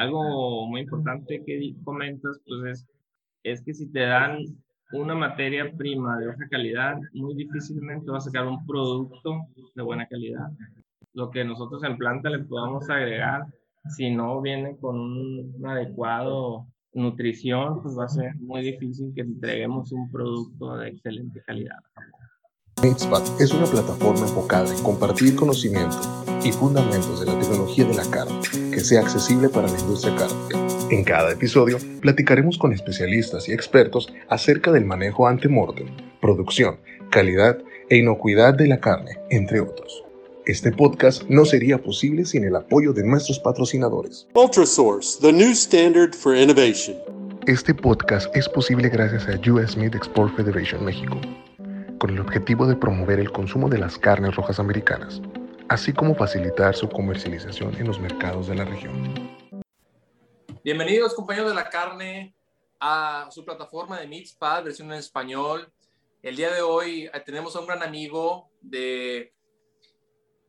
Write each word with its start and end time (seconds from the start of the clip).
algo 0.00 0.66
muy 0.66 0.80
importante 0.80 1.42
que 1.44 1.74
comentas, 1.84 2.40
pues 2.46 2.64
es, 2.64 2.88
es 3.42 3.62
que 3.62 3.74
si 3.74 3.86
te 3.92 4.00
dan 4.00 4.38
una 4.92 5.14
materia 5.14 5.70
prima 5.76 6.18
de 6.18 6.28
baja 6.28 6.48
calidad, 6.50 6.98
muy 7.12 7.34
difícilmente 7.34 8.10
vas 8.10 8.26
a 8.26 8.30
sacar 8.30 8.46
un 8.46 8.66
producto 8.66 9.46
de 9.74 9.82
buena 9.82 10.06
calidad. 10.06 10.48
Lo 11.12 11.30
que 11.30 11.44
nosotros 11.44 11.84
en 11.84 11.98
planta 11.98 12.30
le 12.30 12.40
podamos 12.40 12.88
agregar, 12.88 13.44
si 13.94 14.10
no 14.10 14.40
viene 14.40 14.76
con 14.78 14.98
un, 14.98 15.66
adecuado 15.66 16.66
nutrición, 16.94 17.82
pues 17.82 17.96
va 17.96 18.06
a 18.06 18.08
ser 18.08 18.34
muy 18.36 18.62
difícil 18.62 19.12
que 19.14 19.20
entreguemos 19.20 19.92
un 19.92 20.10
producto 20.10 20.78
de 20.78 20.88
excelente 20.88 21.42
calidad. 21.46 21.78
Mitzvah 22.82 23.22
es 23.38 23.52
una 23.52 23.66
plataforma 23.66 24.22
enfocada 24.22 24.74
en 24.74 24.82
compartir 24.82 25.36
conocimiento 25.36 26.00
y 26.42 26.50
fundamentos 26.50 27.20
de 27.20 27.26
la 27.26 27.38
tecnología 27.38 27.84
de 27.84 27.94
la 27.94 28.10
carne 28.10 28.40
que 28.72 28.80
sea 28.80 29.02
accesible 29.02 29.50
para 29.50 29.68
la 29.68 29.78
industria 29.78 30.16
cárnica. 30.16 30.58
En 30.90 31.04
cada 31.04 31.32
episodio 31.32 31.76
platicaremos 32.00 32.56
con 32.56 32.72
especialistas 32.72 33.50
y 33.50 33.52
expertos 33.52 34.10
acerca 34.30 34.72
del 34.72 34.86
manejo 34.86 35.26
ante-mortem, 35.26 35.88
producción, 36.22 36.78
calidad 37.10 37.58
e 37.90 37.98
inocuidad 37.98 38.54
de 38.54 38.68
la 38.68 38.80
carne, 38.80 39.18
entre 39.28 39.60
otros. 39.60 40.02
Este 40.46 40.72
podcast 40.72 41.24
no 41.28 41.44
sería 41.44 41.76
posible 41.76 42.24
sin 42.24 42.44
el 42.44 42.56
apoyo 42.56 42.94
de 42.94 43.04
nuestros 43.04 43.38
patrocinadores. 43.40 44.26
Ultrasource, 44.34 45.20
the 45.20 45.30
new 45.30 45.50
standard 45.50 46.14
for 46.14 46.34
innovation. 46.34 46.96
Este 47.46 47.74
podcast 47.74 48.34
es 48.34 48.48
posible 48.48 48.88
gracias 48.88 49.26
a 49.28 49.38
US 49.52 49.76
Meat 49.76 49.94
Export 49.94 50.34
Federation 50.34 50.82
México 50.82 51.20
con 52.00 52.08
el 52.08 52.20
objetivo 52.20 52.66
de 52.66 52.76
promover 52.76 53.20
el 53.20 53.30
consumo 53.30 53.68
de 53.68 53.76
las 53.76 53.98
carnes 53.98 54.34
rojas 54.34 54.58
americanas, 54.58 55.20
así 55.68 55.92
como 55.92 56.14
facilitar 56.14 56.74
su 56.74 56.88
comercialización 56.88 57.74
en 57.74 57.86
los 57.86 58.00
mercados 58.00 58.46
de 58.46 58.54
la 58.54 58.64
región. 58.64 59.38
Bienvenidos 60.64 61.14
compañeros 61.14 61.50
de 61.50 61.54
la 61.54 61.68
carne 61.68 62.34
a 62.80 63.28
su 63.30 63.44
plataforma 63.44 64.00
de 64.00 64.08
Meatspad, 64.08 64.64
versión 64.64 64.90
en 64.90 64.98
español. 64.98 65.70
El 66.22 66.36
día 66.36 66.50
de 66.50 66.62
hoy 66.62 67.04
eh, 67.12 67.22
tenemos 67.26 67.54
a 67.54 67.60
un 67.60 67.66
gran 67.66 67.82
amigo 67.82 68.50
de, 68.62 69.34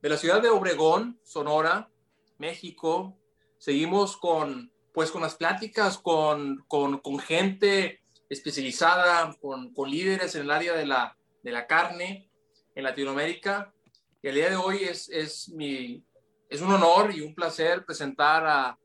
de 0.02 0.10
la 0.10 0.16
ciudad 0.16 0.42
de 0.42 0.50
Obregón, 0.50 1.20
Sonora, 1.22 1.90
México. 2.38 3.18
Seguimos 3.58 4.16
con, 4.16 4.72
pues, 4.94 5.12
con 5.12 5.22
las 5.22 5.36
pláticas 5.36 5.98
con, 5.98 6.64
con, 6.70 7.00
con 7.00 7.20
gente 7.20 8.00
especializada, 8.30 9.36
con, 9.42 9.74
con 9.74 9.92
líderes 9.92 10.34
en 10.36 10.44
el 10.44 10.52
área 10.52 10.74
de 10.74 10.86
la, 10.86 11.18
de 11.44 11.52
la 11.52 11.68
carne 11.68 12.30
en 12.76 12.84
Latinoamérica. 12.84 13.74
Y 14.22 14.28
el 14.28 14.36
día 14.36 14.50
de 14.50 14.56
hoy 14.56 14.84
es, 14.84 15.10
es, 15.10 15.50
mi, 15.50 16.04
es 16.50 16.62
un 16.62 16.72
honor 16.72 17.14
y 17.14 17.22
un 17.22 17.34
placer 17.34 17.86
presentar 17.86 18.46
a, 18.46 18.78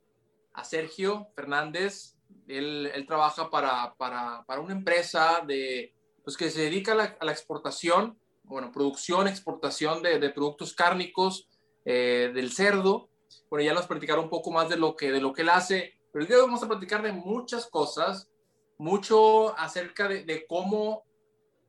a 0.52 0.64
Sergio 0.64 1.28
Fernández. 1.34 2.16
Él, 2.48 2.90
él 2.94 3.06
trabaja 3.06 3.50
para, 3.50 3.94
para, 3.96 4.44
para, 4.46 4.60
una 4.60 4.72
empresa 4.72 5.42
de, 5.46 5.94
pues 6.24 6.36
que 6.36 6.50
se 6.50 6.62
dedica 6.62 6.92
a 6.92 6.94
la, 6.94 7.16
a 7.20 7.24
la 7.24 7.32
exportación, 7.32 8.18
bueno, 8.44 8.70
producción, 8.72 9.28
exportación 9.28 10.02
de, 10.02 10.18
de 10.18 10.30
productos 10.30 10.74
cárnicos 10.74 11.48
eh, 11.84 12.30
del 12.34 12.52
cerdo. 12.52 13.10
Bueno, 13.50 13.64
ya 13.64 13.74
nos 13.74 13.86
platicará 13.86 14.20
un 14.20 14.30
poco 14.30 14.50
más 14.50 14.68
de 14.68 14.76
lo 14.76 14.96
que, 14.96 15.12
de 15.12 15.20
lo 15.20 15.32
que 15.32 15.42
él 15.42 15.50
hace, 15.50 15.98
pero 16.12 16.24
hoy 16.24 16.40
vamos 16.40 16.62
a 16.62 16.68
platicar 16.68 17.02
de 17.02 17.12
muchas 17.12 17.66
cosas, 17.66 18.30
mucho 18.78 19.56
acerca 19.58 20.08
de, 20.08 20.24
de 20.24 20.46
cómo 20.46 21.04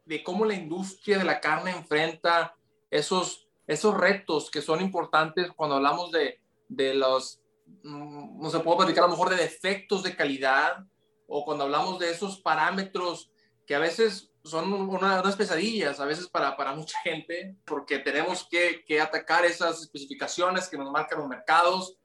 de 0.07 0.23
cómo 0.23 0.45
la 0.45 0.53
industria 0.53 1.17
de 1.17 1.25
la 1.25 1.41
carne 1.41 1.71
enfrenta 1.71 2.55
esos, 2.89 3.47
esos 3.67 3.95
retos 3.95 4.49
que 4.49 4.61
son 4.61 4.81
importantes 4.81 5.51
cuando 5.55 5.75
hablamos 5.75 6.11
de, 6.11 6.39
de 6.69 6.93
los, 6.95 7.41
mm, 7.83 8.41
no 8.41 8.49
se 8.49 8.59
puede 8.59 8.77
platicar 8.77 9.03
a 9.03 9.07
lo 9.07 9.13
mejor 9.13 9.29
de 9.29 9.35
defectos 9.35 10.03
de 10.03 10.15
calidad 10.15 10.85
o 11.27 11.43
cuando 11.43 11.65
hablamos 11.65 11.99
de 11.99 12.09
esos 12.09 12.39
parámetros 12.39 13.31
que 13.65 13.75
a 13.75 13.79
veces 13.79 14.31
son 14.45 14.71
unas 14.71 15.35
pesadillas, 15.35 15.99
a 15.99 16.05
veces 16.05 16.29
para, 16.29 16.55
para 16.55 16.73
mucha 16.73 16.97
gente, 17.01 17.57
porque 17.65 17.99
tenemos 17.99 18.47
que, 18.49 18.85
que, 18.87 19.01
atacar 19.01 19.43
esas 19.43 19.81
especificaciones 19.81 20.69
que 20.69 20.77
nos 20.77 20.89
marcan 20.89 21.19
los 21.19 21.27
mercados, 21.27 21.97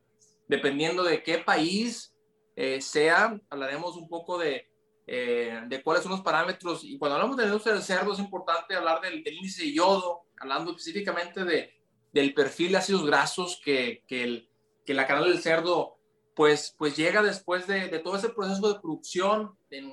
dependiendo 0.49 1.05
de 1.05 1.23
qué 1.23 1.39
país 1.39 2.13
eh, 2.57 2.81
sea, 2.81 3.41
hablaremos 3.49 3.97
un 3.97 4.09
poco 4.09 4.39
de, 4.39 4.72
eh, 5.07 5.63
de 5.67 5.83
cuáles 5.83 6.03
son 6.03 6.13
los 6.13 6.21
parámetros. 6.21 6.85
Y 6.85 6.99
cuando 6.99 7.17
hablamos 7.17 7.37
de 7.37 7.43
la 7.43 7.49
industria 7.49 7.75
del 7.75 7.83
cerdo 7.83 8.13
es 8.13 8.19
importante 8.19 8.75
hablar 8.75 9.01
del, 9.01 9.27
índice 9.27 9.65
de 9.65 9.73
yodo, 9.73 10.23
hablando 10.39 10.71
específicamente 10.71 11.45
de, 11.45 11.75
del 12.13 12.35
perfil 12.35 12.73
de 12.73 12.79
ácidos 12.79 13.05
grasos 13.05 13.61
que, 13.65 14.03
que, 14.07 14.23
el, 14.23 14.49
que 14.87 14.95
la 14.95 15.07
canal 15.07 15.25
del 15.25 15.41
cerdo 15.41 15.99
pues, 16.35 16.75
pues 16.79 16.97
llega 16.97 17.23
después 17.23 17.67
de, 17.67 17.89
de 17.89 17.99
todo 17.99 18.17
ese 18.17 18.31
proceso 18.31 18.73
de 18.73 18.81
producción 18.81 19.57
del 19.69 19.93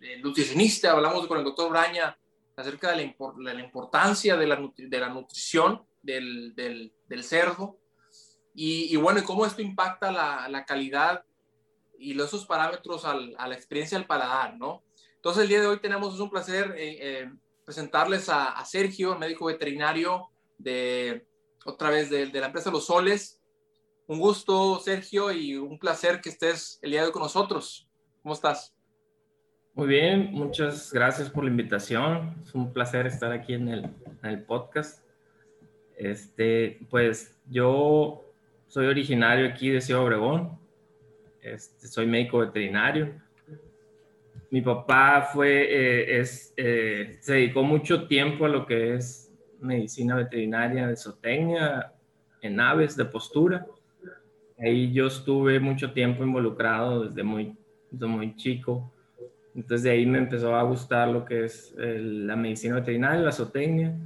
de, 0.00 0.20
nutricionista. 0.22 0.92
Hablamos 0.92 1.26
con 1.26 1.38
el 1.38 1.44
doctor 1.44 1.70
Braña 1.70 2.16
acerca 2.56 2.92
de 2.92 3.14
la, 3.38 3.52
la 3.54 3.60
importancia 3.60 4.36
de 4.36 4.46
la, 4.46 4.70
de 4.76 5.00
la 5.00 5.08
nutrición 5.08 5.84
del, 6.02 6.54
del, 6.54 6.92
del 7.08 7.24
cerdo. 7.24 7.78
Y, 8.54 8.94
y, 8.94 8.96
bueno, 8.96 9.20
y 9.20 9.22
cómo 9.22 9.44
esto 9.44 9.60
impacta 9.60 10.10
la, 10.10 10.48
la 10.48 10.64
calidad 10.64 11.24
y 11.98 12.20
esos 12.20 12.46
parámetros 12.46 13.04
al, 13.04 13.34
a 13.38 13.48
la 13.48 13.54
experiencia 13.54 13.98
del 13.98 14.06
paladar, 14.06 14.56
¿no? 14.56 14.82
Entonces 15.26 15.42
el 15.42 15.48
día 15.48 15.60
de 15.60 15.66
hoy 15.66 15.80
tenemos, 15.80 16.18
un 16.20 16.30
placer 16.30 16.74
eh, 16.76 16.98
eh, 17.00 17.30
presentarles 17.64 18.28
a, 18.28 18.64
Sergio, 18.64 19.18
médico 19.18 19.46
veterinario 19.46 20.28
de, 20.56 21.26
otra 21.64 21.90
vez, 21.90 22.10
de, 22.10 22.26
la 22.26 22.46
empresa 22.46 22.70
Los 22.70 22.86
Soles. 22.86 23.40
Un 24.06 24.20
gusto, 24.20 24.78
Sergio, 24.78 25.32
y 25.32 25.56
un 25.56 25.80
placer 25.80 26.20
que 26.20 26.28
estés 26.28 26.78
el 26.80 26.92
día 26.92 27.00
de 27.00 27.06
hoy 27.06 27.12
con 27.12 27.22
nosotros. 27.22 27.88
¿Cómo 28.22 28.34
estás? 28.34 28.72
Muy 29.74 29.88
bien, 29.88 30.30
muchas 30.30 30.92
gracias 30.92 31.28
por 31.28 31.42
la 31.42 31.50
invitación. 31.50 32.40
Es 32.44 32.54
un 32.54 32.72
placer 32.72 33.06
estar 33.06 33.32
aquí 33.32 33.54
en 33.54 33.68
el, 33.68 33.84
en 34.22 34.30
el 34.30 34.44
podcast. 34.44 35.02
Este, 35.96 36.86
pues 36.88 37.36
yo 37.46 38.22
soy 38.68 38.86
originario 38.86 39.48
aquí 39.48 39.70
de 39.70 39.80
Ciudad 39.80 40.04
Obregón, 40.04 40.58
este, 41.54 41.86
soy 41.88 42.06
médico 42.06 42.38
veterinario. 42.38 43.14
Mi 44.50 44.60
papá 44.60 45.28
fue, 45.32 45.48
eh, 45.48 46.20
es, 46.20 46.54
eh, 46.56 47.18
se 47.20 47.34
dedicó 47.34 47.62
mucho 47.62 48.06
tiempo 48.06 48.46
a 48.46 48.48
lo 48.48 48.66
que 48.66 48.94
es 48.94 49.32
medicina 49.60 50.16
veterinaria 50.16 50.86
de 50.86 50.96
zootecnia 50.96 51.92
en 52.40 52.60
aves 52.60 52.96
de 52.96 53.04
postura. 53.04 53.66
Ahí 54.58 54.92
yo 54.92 55.06
estuve 55.06 55.58
mucho 55.60 55.92
tiempo 55.92 56.22
involucrado 56.22 57.08
desde 57.08 57.22
muy, 57.22 57.56
desde 57.90 58.06
muy 58.06 58.36
chico. 58.36 58.92
Entonces 59.54 59.82
de 59.82 59.90
ahí 59.90 60.06
me 60.06 60.18
empezó 60.18 60.54
a 60.54 60.62
gustar 60.62 61.08
lo 61.08 61.24
que 61.24 61.44
es 61.44 61.74
la 61.76 62.36
medicina 62.36 62.76
veterinaria, 62.76 63.20
la 63.20 63.32
zootecnia. 63.32 63.96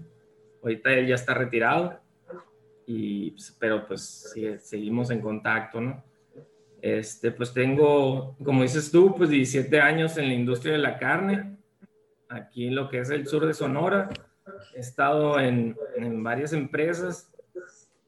Ahorita 0.62 0.92
él 0.92 1.06
ya 1.06 1.14
está 1.14 1.34
retirado, 1.34 2.00
y, 2.92 3.30
pues, 3.30 3.56
pero 3.58 3.86
pues 3.86 4.32
sí, 4.34 4.44
seguimos 4.58 5.10
en 5.10 5.20
contacto, 5.20 5.80
¿no? 5.80 6.02
Este, 6.82 7.30
pues 7.30 7.52
tengo, 7.52 8.36
como 8.42 8.62
dices 8.62 8.90
tú, 8.90 9.14
pues 9.14 9.30
17 9.30 9.80
años 9.80 10.16
en 10.16 10.28
la 10.28 10.34
industria 10.34 10.72
de 10.72 10.78
la 10.78 10.98
carne, 10.98 11.58
aquí 12.28 12.68
en 12.68 12.74
lo 12.74 12.88
que 12.88 13.00
es 13.00 13.10
el 13.10 13.26
sur 13.26 13.46
de 13.46 13.52
Sonora. 13.52 14.08
He 14.74 14.80
estado 14.80 15.38
en, 15.38 15.76
varias 16.22 16.52
empresas 16.52 17.30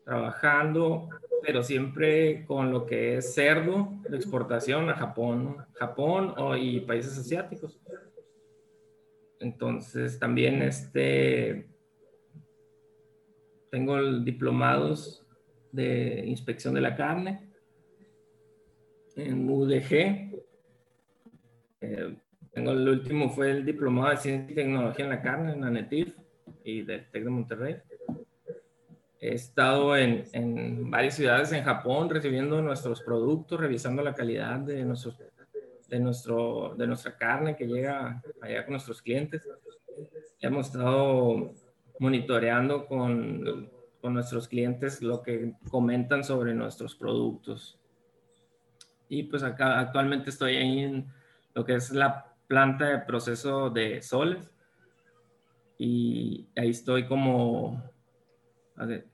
trabajando, 0.05 1.09
pero 1.43 1.63
siempre 1.63 2.47
con 2.47 2.73
lo 2.73 2.87
que 2.87 3.17
es 3.17 3.35
cerdo 3.35 3.93
de 4.09 4.17
exportación 4.17 4.89
a 4.89 4.95
Japón. 4.95 5.59
Japón 5.75 6.35
o, 6.39 6.57
y 6.57 6.81
países 6.81 7.19
asiáticos. 7.19 7.79
Entonces 9.39 10.19
también 10.19 10.63
este, 10.63 11.69
tengo 13.71 14.21
diplomados 14.21 15.27
de 15.73 16.25
inspección 16.27 16.75
de 16.75 16.81
la 16.81 16.97
carne 16.97 17.52
en 19.17 19.49
UDG. 19.49 20.33
Eh, 21.81 22.17
tengo 22.53 22.73
el 22.73 22.89
último 22.89 23.31
fue 23.31 23.51
el 23.51 23.65
diplomado 23.65 24.11
de 24.11 24.17
Ciencia 24.19 24.53
y 24.53 24.55
Tecnología 24.55 25.05
en 25.05 25.11
la 25.11 25.23
Carne 25.23 25.53
en 25.53 25.65
ANETIF 25.65 26.15
y 26.65 26.83
del 26.83 27.11
TEC 27.11 27.25
de 27.25 27.31
Monterrey. 27.31 27.77
He 29.21 29.35
estado 29.35 29.97
en, 29.97 30.25
en, 30.33 30.91
varias 30.91 31.15
ciudades 31.15 31.53
en 31.53 31.65
Japón 31.65 32.11
recibiendo 32.11 32.61
nuestros 32.61 33.01
productos, 33.03 33.61
revisando 33.61 34.03
la 34.03 34.15
calidad 34.15 34.59
de, 34.59 34.85
de, 35.89 36.01
nuestro, 36.01 36.75
de 36.77 36.87
nuestra 36.87 37.17
carne 37.17 37.57
que 37.57 37.67
llega 37.67 38.23
allá 38.41 38.65
con 38.65 38.73
nuestros 38.73 39.01
clientes. 39.01 39.49
Hemos 40.41 40.67
estado 40.67 41.55
monitoreando 42.01 42.87
con, 42.87 43.71
con 44.01 44.15
nuestros 44.15 44.49
clientes 44.49 45.01
lo 45.03 45.23
que 45.23 45.53
comentan 45.71 46.25
sobre 46.25 46.53
nuestros 46.53 46.97
productos 46.97 47.79
y 49.13 49.25
pues 49.25 49.43
acá 49.43 49.79
actualmente 49.79 50.31
estoy 50.31 50.57
en 50.57 51.13
lo 51.53 51.67
que 51.67 51.75
es 51.75 51.91
la 51.91 52.33
planta 52.47 52.87
de 52.87 52.99
proceso 53.01 53.69
de 53.69 54.01
soles 54.01 54.51
y 55.77 56.49
ahí 56.57 56.71
estoy 56.71 57.07
como 57.07 57.83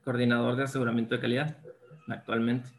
coordinador 0.01 0.55
de 0.55 0.63
aseguramiento 0.63 1.15
de 1.15 1.21
calidad 1.21 1.57
actualmente. 2.07 2.69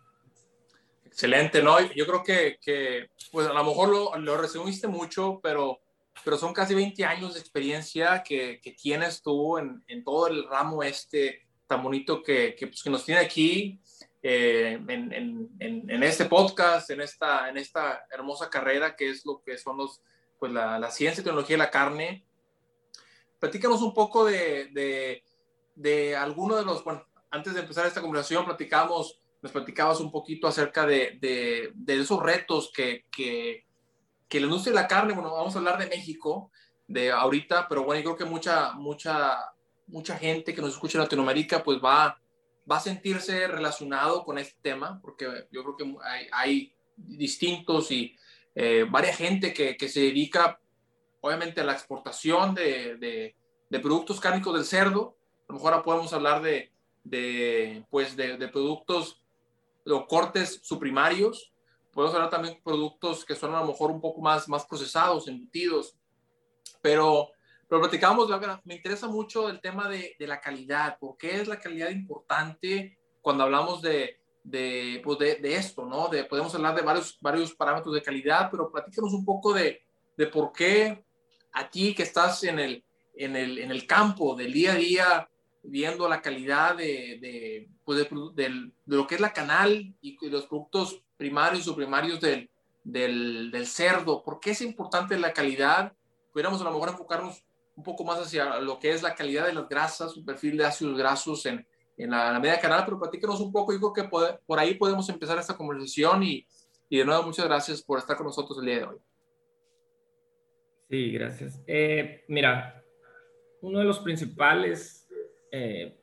Excelente, 1.04 1.62
¿no? 1.62 1.78
Yo 1.92 2.06
creo 2.06 2.24
que, 2.24 2.58
que 2.58 3.10
pues 3.30 3.46
a 3.46 3.52
lo 3.52 3.64
mejor 3.64 3.90
lo, 3.90 4.16
lo, 4.16 4.38
resumiste 4.38 4.88
mucho, 4.88 5.40
pero, 5.42 5.78
pero 6.24 6.38
son 6.38 6.54
casi 6.54 6.74
20 6.74 7.04
años 7.04 7.34
de 7.34 7.40
experiencia 7.40 8.22
que, 8.22 8.60
que 8.62 8.72
tienes 8.72 9.20
tú 9.20 9.58
en, 9.58 9.84
en, 9.88 10.02
todo 10.02 10.28
el 10.28 10.48
ramo 10.48 10.82
este 10.82 11.42
tan 11.66 11.82
bonito 11.82 12.22
que, 12.22 12.56
que, 12.58 12.66
pues, 12.68 12.82
que 12.82 12.88
nos 12.88 13.04
tiene 13.04 13.20
aquí 13.20 13.78
eh, 14.22 14.78
en, 14.88 15.12
en, 15.12 15.50
en, 15.58 16.02
este 16.02 16.26
podcast, 16.26 16.90
en 16.90 17.00
esta, 17.00 17.48
en 17.48 17.56
esta 17.56 18.04
hermosa 18.10 18.50
carrera 18.50 18.94
que 18.94 19.10
es 19.10 19.24
lo 19.24 19.42
que 19.42 19.56
son 19.56 19.78
los, 19.78 20.02
pues 20.38 20.52
la, 20.52 20.78
la 20.78 20.90
ciencia 20.90 21.22
y 21.22 21.24
tecnología 21.24 21.54
de 21.54 21.62
la 21.62 21.70
carne. 21.70 22.26
Platícanos 23.38 23.80
un 23.82 23.94
poco 23.94 24.26
de, 24.26 24.68
de, 24.72 25.24
de 25.74 26.16
alguno 26.16 26.56
de 26.56 26.64
los, 26.64 26.84
bueno, 26.84 27.06
antes 27.30 27.54
de 27.54 27.60
empezar 27.60 27.86
esta 27.86 28.02
conversación, 28.02 28.44
platicamos 28.44 29.20
nos 29.42 29.52
platicabas 29.52 30.00
un 30.00 30.10
poquito 30.10 30.46
acerca 30.46 30.86
de, 30.86 31.18
de, 31.20 31.70
de 31.74 32.00
esos 32.00 32.22
retos 32.22 32.70
que, 32.74 33.06
que, 33.10 33.64
que, 34.28 34.40
la 34.40 34.46
industria 34.46 34.74
de 34.74 34.82
la 34.82 34.88
carne, 34.88 35.14
bueno, 35.14 35.32
vamos 35.32 35.54
a 35.54 35.58
hablar 35.58 35.78
de 35.78 35.86
México, 35.86 36.50
de 36.86 37.10
ahorita, 37.10 37.66
pero 37.68 37.84
bueno, 37.84 38.02
yo 38.02 38.16
creo 38.16 38.28
que 38.28 38.32
mucha, 38.32 38.72
mucha, 38.72 39.38
mucha 39.86 40.18
gente 40.18 40.54
que 40.54 40.60
nos 40.60 40.72
escucha 40.72 40.98
en 40.98 41.04
Latinoamérica, 41.04 41.62
pues 41.62 41.78
va, 41.82 42.20
va 42.70 42.76
a 42.76 42.80
sentirse 42.80 43.46
relacionado 43.46 44.24
con 44.24 44.38
este 44.38 44.58
tema, 44.62 45.00
porque 45.00 45.46
yo 45.50 45.62
creo 45.62 45.76
que 45.76 45.96
hay, 46.32 46.72
distintos 46.96 47.90
y 47.90 48.14
eh, 48.54 48.84
varias 48.90 49.16
gente 49.16 49.54
que, 49.54 49.74
que, 49.74 49.88
se 49.88 50.00
dedica, 50.00 50.60
obviamente, 51.22 51.62
a 51.62 51.64
la 51.64 51.72
exportación 51.72 52.54
de, 52.54 53.34
de, 53.70 53.80
productos 53.80 54.20
cárnicos 54.20 54.54
del 54.54 54.66
cerdo. 54.66 55.16
A 55.48 55.52
lo 55.52 55.54
mejor 55.54 55.72
ahora 55.72 55.84
podemos 55.84 56.12
hablar 56.12 56.42
de, 56.42 56.70
de, 57.04 57.86
pues 57.88 58.16
de, 58.16 58.36
productos 58.48 59.22
los 59.84 60.06
cortes 60.06 60.60
suprimarios. 60.62 61.52
Podemos 61.90 62.14
hablar 62.14 62.28
también 62.28 62.54
de 62.54 62.60
productos 62.62 63.24
que 63.24 63.34
son 63.34 63.54
a 63.54 63.60
lo 63.60 63.68
mejor 63.68 63.90
un 63.90 64.00
poco 64.00 64.20
más, 64.20 64.46
más 64.46 64.66
procesados, 64.66 65.26
embutidos. 65.26 65.96
Pero, 66.82 67.30
pero 67.70 67.82
platicamos, 67.82 68.28
me 68.64 68.74
interesa 68.74 69.06
mucho 69.06 69.48
el 69.48 69.60
tema 69.60 69.88
de, 69.88 70.16
de 70.18 70.26
la 70.26 70.40
calidad. 70.40 70.98
¿Por 70.98 71.16
qué 71.16 71.40
es 71.40 71.46
la 71.46 71.60
calidad 71.60 71.88
importante 71.90 72.98
cuando 73.20 73.44
hablamos 73.44 73.80
de, 73.80 74.18
de, 74.42 75.00
pues 75.04 75.20
de, 75.20 75.36
de, 75.36 75.54
esto, 75.54 75.84
¿no? 75.84 76.08
De, 76.08 76.24
podemos 76.24 76.52
hablar 76.56 76.74
de 76.74 76.82
varios, 76.82 77.16
varios 77.20 77.54
parámetros 77.54 77.94
de 77.94 78.02
calidad, 78.02 78.48
pero 78.50 78.72
platícanos 78.72 79.12
un 79.12 79.24
poco 79.24 79.52
de, 79.52 79.82
de 80.16 80.26
por 80.26 80.50
qué 80.50 81.04
a 81.52 81.70
ti 81.70 81.94
que 81.94 82.02
estás 82.02 82.42
en 82.42 82.58
el, 82.58 82.84
en 83.14 83.36
el, 83.36 83.58
en 83.58 83.70
el 83.70 83.86
campo 83.86 84.34
del 84.34 84.52
día 84.52 84.72
a 84.72 84.74
día, 84.74 85.30
viendo 85.62 86.08
la 86.08 86.20
calidad 86.20 86.74
de, 86.74 87.18
de, 87.20 87.68
pues 87.84 87.98
de, 87.98 88.08
de, 88.34 88.72
lo 88.86 89.06
que 89.06 89.14
es 89.14 89.20
la 89.20 89.32
canal 89.32 89.94
y 90.00 90.18
los 90.28 90.46
productos 90.46 91.00
primarios 91.16 91.68
o 91.68 91.76
primarios 91.76 92.20
del, 92.20 92.50
del, 92.82 93.52
del, 93.52 93.66
cerdo. 93.68 94.24
¿Por 94.24 94.40
qué 94.40 94.50
es 94.50 94.60
importante 94.60 95.16
la 95.16 95.32
calidad? 95.32 95.92
Pudiéramos 96.32 96.60
a 96.60 96.64
lo 96.64 96.72
mejor 96.72 96.88
enfocarnos 96.88 97.44
un 97.74 97.82
poco 97.84 98.04
más 98.04 98.18
hacia 98.18 98.60
lo 98.60 98.78
que 98.78 98.90
es 98.90 99.02
la 99.02 99.14
calidad 99.14 99.46
de 99.46 99.54
las 99.54 99.68
grasas, 99.68 100.16
un 100.16 100.24
perfil 100.24 100.56
de 100.56 100.66
ácidos 100.66 100.98
grasos 100.98 101.46
en, 101.46 101.66
en 101.96 102.10
la, 102.10 102.32
la, 102.32 102.40
media 102.40 102.60
canal, 102.60 102.84
pero 102.84 102.98
platícanos 102.98 103.40
un 103.40 103.52
poco, 103.52 103.72
digo 103.72 103.92
que 103.92 104.04
por, 104.04 104.40
por 104.46 104.58
ahí 104.58 104.74
podemos 104.74 105.08
empezar 105.08 105.38
esta 105.38 105.56
conversación 105.56 106.22
y, 106.22 106.46
y, 106.88 106.98
de 106.98 107.04
nuevo 107.04 107.24
muchas 107.24 107.46
gracias 107.46 107.82
por 107.82 107.98
estar 107.98 108.16
con 108.16 108.26
nosotros 108.26 108.58
el 108.58 108.66
día 108.66 108.78
de 108.78 108.84
hoy. 108.84 108.96
Sí, 110.88 111.12
gracias. 111.12 111.60
Eh, 111.66 112.24
mira, 112.28 112.82
uno 113.62 113.78
de 113.78 113.84
los 113.84 114.00
principales 114.00 115.08
eh, 115.52 115.96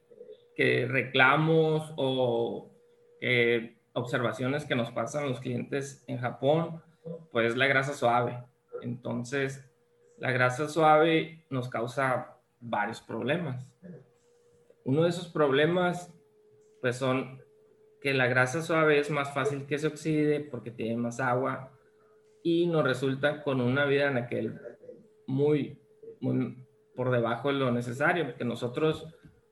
que 0.55 0.85
reclamos 0.87 1.93
o 1.97 2.71
eh, 3.19 3.77
observaciones 3.93 4.65
que 4.65 4.75
nos 4.75 4.91
pasan 4.91 5.27
los 5.27 5.39
clientes 5.39 6.03
en 6.07 6.19
Japón, 6.19 6.81
pues 7.31 7.57
la 7.57 7.67
grasa 7.67 7.93
suave. 7.93 8.43
Entonces, 8.81 9.66
la 10.17 10.31
grasa 10.31 10.67
suave 10.67 11.45
nos 11.49 11.69
causa 11.69 12.37
varios 12.59 13.01
problemas. 13.01 13.65
Uno 14.83 15.03
de 15.03 15.09
esos 15.09 15.27
problemas, 15.27 16.13
pues 16.81 16.97
son 16.97 17.41
que 18.01 18.13
la 18.13 18.27
grasa 18.27 18.61
suave 18.61 18.99
es 18.99 19.09
más 19.09 19.33
fácil 19.33 19.65
que 19.65 19.77
se 19.77 19.87
oxide 19.87 20.39
porque 20.39 20.71
tiene 20.71 20.97
más 20.97 21.19
agua 21.19 21.71
y 22.43 22.67
nos 22.67 22.83
resulta 22.83 23.43
con 23.43 23.61
una 23.61 23.85
vida 23.85 24.07
en 24.09 24.17
aquel 24.17 24.59
muy, 25.25 25.79
muy 26.21 26.65
por 26.95 27.11
debajo 27.11 27.49
de 27.49 27.55
lo 27.55 27.71
necesario, 27.71 28.25
porque 28.25 28.45
nosotros 28.45 29.07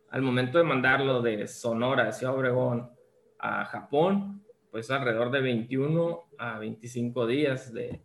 al 0.10 0.22
momento 0.22 0.58
de 0.58 0.64
mandarlo 0.64 1.22
de 1.22 1.48
Sonora 1.48 2.08
hacia 2.08 2.32
Obregón 2.32 2.90
a 3.38 3.66
Japón, 3.66 4.44
pues 4.72 4.90
alrededor 4.90 5.30
de 5.32 5.42
21 5.42 6.24
a 6.38 6.60
25 6.60 7.28
días 7.28 7.74
de, 7.74 8.02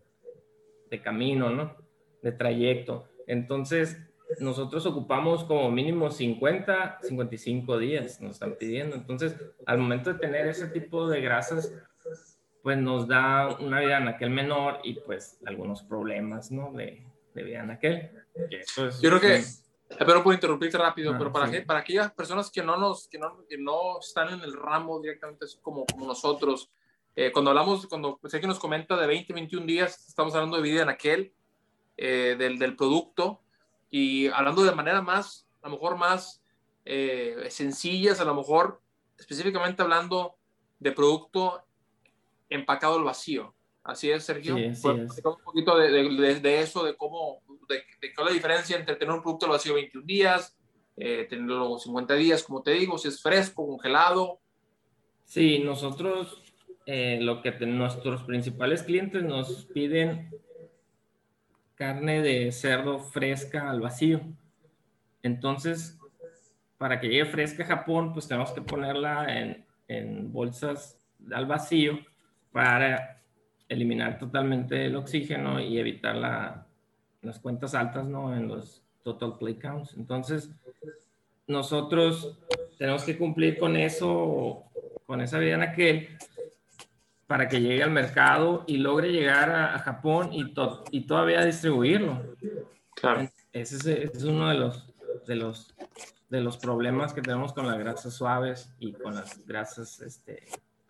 de 0.90 1.00
camino, 1.00 1.50
¿no? 1.50 1.76
De 2.22 2.32
trayecto. 2.32 3.08
Entonces, 3.26 3.99
nosotros 4.40 4.87
ocupamos 4.87 5.44
como 5.44 5.70
mínimo 5.70 6.11
50, 6.11 6.99
55 7.02 7.78
días, 7.78 8.20
nos 8.20 8.32
están 8.32 8.55
pidiendo. 8.55 8.96
Entonces, 8.96 9.37
al 9.67 9.78
momento 9.78 10.12
de 10.12 10.19
tener 10.19 10.46
ese 10.46 10.69
tipo 10.69 11.08
de 11.08 11.20
grasas, 11.20 11.72
pues 12.62 12.78
nos 12.78 13.08
da 13.08 13.56
una 13.61 13.81
vida 13.81 13.99
en 13.99 14.08
aquel 14.08 14.31
menor 14.31 14.81
y 14.84 14.94
pues 14.94 15.38
algunos 15.46 15.82
problemas, 15.82 16.50
¿no? 16.50 16.72
De, 16.72 17.05
de 17.34 17.43
vida 17.43 17.61
en 17.61 17.70
aquel. 17.70 18.11
Yo 18.76 19.11
creo 19.11 19.20
que 19.20 19.43
Espero 19.90 20.23
puedo 20.23 20.34
interrumpirte 20.34 20.78
rápido, 20.78 21.12
ah, 21.12 21.16
pero 21.19 21.32
para, 21.32 21.49
sí. 21.49 21.61
para 21.62 21.81
aquellas 21.81 22.12
personas 22.12 22.50
que 22.50 22.62
no, 22.62 22.76
nos, 22.76 23.08
que 23.08 23.19
no, 23.19 23.44
que 23.49 23.58
no 23.58 23.99
están 23.99 24.32
en 24.32 24.40
el 24.40 24.52
ramo 24.52 25.00
directamente 25.00 25.46
como, 25.61 25.84
como 25.84 26.06
nosotros, 26.06 26.70
eh, 27.16 27.32
cuando 27.32 27.50
hablamos, 27.50 27.87
cuando 27.87 28.20
sé 28.25 28.40
que 28.40 28.46
nos 28.46 28.61
comenta 28.61 28.96
de 28.96 29.06
20, 29.06 29.32
21 29.32 29.66
días, 29.66 30.08
estamos 30.08 30.34
hablando 30.34 30.56
de 30.56 30.62
vida 30.62 30.82
en 30.82 30.90
aquel, 30.90 31.34
eh, 32.02 32.35
del, 32.38 32.58
del, 32.58 32.76
producto, 32.76 33.43
y 33.91 34.29
hablando 34.29 34.62
de 34.62 34.75
manera 34.75 35.02
más, 35.02 35.47
a 35.61 35.69
lo 35.69 35.75
mejor 35.75 35.99
más 35.99 36.43
eh, 36.87 37.37
sencillas, 37.50 38.20
a 38.20 38.25
lo 38.25 38.35
mejor 38.35 38.81
específicamente 39.19 39.82
hablando 39.82 40.37
de 40.79 40.93
producto 40.93 41.62
empacado 42.49 42.97
al 42.97 43.05
vacío. 43.05 43.55
Así 43.85 44.11
es, 44.11 44.25
Sergio. 44.25 44.56
Sí, 44.56 44.75
sí 44.75 44.81
pues, 44.82 45.19
es. 45.19 45.25
Un 45.25 45.44
poquito 45.44 45.76
de, 45.76 45.91
de, 45.91 46.41
de, 46.41 46.61
eso, 46.61 46.85
de 46.85 46.97
cómo, 46.97 47.43
de, 47.69 47.82
de 48.00 48.14
cuál 48.14 48.29
es 48.29 48.32
la 48.32 48.37
diferencia 48.37 48.79
entre 48.79 48.97
tener 48.97 49.14
un 49.14 49.20
producto 49.20 49.44
al 49.44 49.52
vacío 49.52 49.75
21 49.75 50.06
días, 50.06 50.56
eh, 50.97 51.26
tenerlo 51.29 51.79
50 51.79 52.14
días, 52.14 52.43
como 52.44 52.62
te 52.62 52.70
digo, 52.70 52.97
si 52.97 53.08
es 53.08 53.20
fresco, 53.20 53.67
congelado. 53.67 54.41
Sí, 55.26 55.58
nosotros, 55.58 56.43
eh, 56.87 57.19
lo 57.20 57.43
que 57.43 57.52
nuestros 57.67 58.23
principales 58.23 58.85
clientes 58.85 59.23
nos 59.23 59.67
piden 59.67 60.31
carne 61.80 62.20
de 62.20 62.52
cerdo 62.52 62.99
fresca 62.99 63.70
al 63.70 63.80
vacío. 63.80 64.20
Entonces, 65.22 65.99
para 66.76 67.00
que 67.00 67.08
llegue 67.08 67.25
fresca 67.25 67.62
a 67.62 67.68
Japón, 67.68 68.12
pues 68.12 68.28
tenemos 68.28 68.52
que 68.52 68.60
ponerla 68.60 69.26
en, 69.88 70.30
bolsas 70.30 70.99
al 71.32 71.46
vacío 71.46 71.99
para 72.52 73.22
eliminar 73.66 74.18
totalmente 74.18 74.84
el 74.84 74.94
oxígeno 74.94 75.58
y 75.58 75.78
evitar 75.78 76.16
la, 76.16 76.66
las 77.22 77.38
cuentas 77.38 77.75
altas, 77.75 78.04
¿no? 78.04 78.37
En 78.37 78.46
los 78.46 78.82
total 79.02 79.38
play 79.38 79.54
counts. 79.54 79.94
Entonces, 79.96 80.50
nosotros 81.46 82.38
tenemos 82.76 83.04
que 83.04 83.16
cumplir 83.16 83.58
con 83.58 83.75
eso, 83.76 84.64
con 85.06 85.22
esa 85.22 85.38
vida 85.38 85.54
en 85.54 85.62
aquel, 85.62 86.08
para 87.30 87.49
que 87.49 87.60
llegue 87.60 87.84
al 87.84 87.92
mercado 87.92 88.64
y 88.66 88.78
logre 88.78 89.12
llegar 89.12 89.50
a, 89.50 89.76
a 89.76 89.78
Japón 89.78 90.30
y, 90.32 90.52
to 90.52 90.82
y 90.90 91.06
todavía 91.06 91.44
distribuirlo. 91.44 92.34
Claro. 92.96 93.30
Ese 93.52 93.76
es, 93.76 93.87
es, 93.87 94.25
uno 94.25 94.49
de 94.49 94.56
los, 94.56 94.92
de, 95.28 95.37
los, 95.37 95.72
de 96.28 96.40
los 96.40 96.56
problemas 96.56 97.14
que 97.14 97.22
tenemos 97.22 97.52
con 97.52 97.68
las 97.68 97.78
grasas 97.78 98.14
suaves 98.14 98.72
y 98.80 98.94
con 98.94 99.14
las 99.14 99.46
grasas 99.46 100.00
este, 100.00 100.44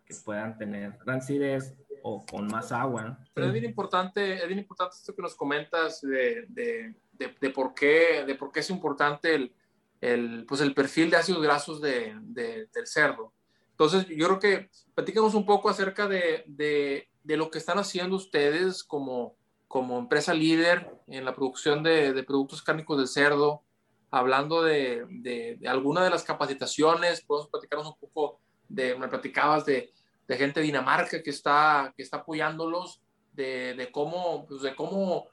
que 0.06 0.14
puedan 0.25 0.56
tener 0.56 0.97
rancidez 1.04 1.75
o 2.02 2.25
con 2.25 2.47
más 2.47 2.73
agua. 2.73 3.18
Pero 3.35 3.49
es 3.49 3.52
bien 3.52 3.66
importante, 3.66 4.37
es 4.37 4.47
bien 4.47 4.61
importante 4.61 4.97
esto 4.97 5.14
que 5.14 5.20
nos 5.20 5.35
comentas 5.35 6.00
de, 6.00 6.47
de, 6.49 6.94
de, 7.12 7.35
de 7.38 7.50
por, 7.50 7.75
qué, 7.75 8.25
de 8.26 8.35
por 8.35 8.50
qué 8.50 8.61
es 8.61 8.70
importante 8.70 9.35
el, 9.35 9.52
el, 10.00 10.47
pues 10.49 10.62
el 10.62 10.73
perfil 10.73 11.11
de 11.11 11.18
ácidos 11.18 11.42
grasos 11.42 11.82
de, 11.82 12.14
del 12.18 12.87
cerdo. 12.87 13.35
Entonces, 13.80 14.14
yo 14.14 14.26
creo 14.26 14.38
que 14.38 14.70
platícanos 14.94 15.32
un 15.32 15.46
poco 15.46 15.70
acerca 15.70 16.06
de, 16.06 16.44
de, 16.46 17.37
lo 17.38 17.50
que 17.50 17.56
están 17.56 17.78
haciendo 17.78 18.14
ustedes 18.14 18.84
como, 18.84 19.37
como 19.68 19.99
empresa 19.99 20.34
líder 20.34 20.92
en 21.06 21.25
la 21.25 21.34
producción 21.34 21.82
de, 21.82 22.22
productos 22.25 22.60
cárnicos 22.60 22.99
del 22.99 23.08
cerdo, 23.08 23.62
hablando 24.10 24.62
de, 24.62 25.06
de, 25.08 25.66
alguna 25.66 26.04
de 26.04 26.10
las 26.10 26.25
capacitaciones, 26.25 27.22
podemos 27.22 27.49
platicarnos 27.49 27.88
un 27.88 27.96
poco 27.99 28.38
de, 28.68 28.96
me 28.96 29.08
platicabas 29.08 29.64
de, 29.64 29.90
de 30.28 30.37
gente 30.37 30.60
de 30.60 30.66
Dinamarca 30.66 31.22
que 31.22 31.30
está, 31.30 31.94
que 31.96 32.02
está 32.02 32.18
apoyándolos, 32.18 33.00
de, 33.32 33.72
de 33.72 33.90
cómo, 33.90 34.44
pues 34.46 34.60
de 34.60 34.76
cómo 34.76 35.28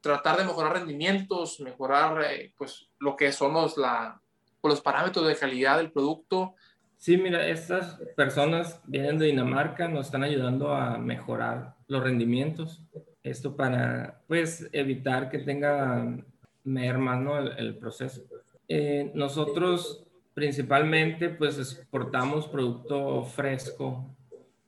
tratar 0.00 0.38
de 0.38 0.44
mejorar 0.44 0.72
rendimientos, 0.72 1.60
mejorar 1.60 2.22
eh, 2.22 2.54
pues 2.56 2.88
lo 3.00 3.16
que 3.16 3.32
son 3.32 3.52
los, 3.52 3.76
la, 3.76 4.18
los 4.62 4.80
parámetros 4.80 5.26
de 5.26 5.36
calidad 5.36 5.76
del 5.76 5.92
producto. 5.92 6.54
Sí, 7.02 7.16
mira, 7.16 7.48
estas 7.48 7.96
personas 8.14 8.80
vienen 8.86 9.18
de 9.18 9.26
Dinamarca, 9.26 9.88
nos 9.88 10.06
están 10.06 10.22
ayudando 10.22 10.72
a 10.72 10.98
mejorar 10.98 11.74
los 11.88 12.00
rendimientos. 12.00 12.80
Esto 13.24 13.56
para, 13.56 14.20
pues, 14.28 14.70
evitar 14.70 15.28
que 15.28 15.40
tenga 15.40 16.16
mermas, 16.62 17.20
¿no? 17.20 17.38
El, 17.40 17.76
proceso. 17.76 18.22
Eh, 18.68 19.10
nosotros 19.16 20.06
principalmente, 20.32 21.28
pues, 21.28 21.58
exportamos 21.58 22.46
producto 22.46 23.24
fresco 23.24 24.06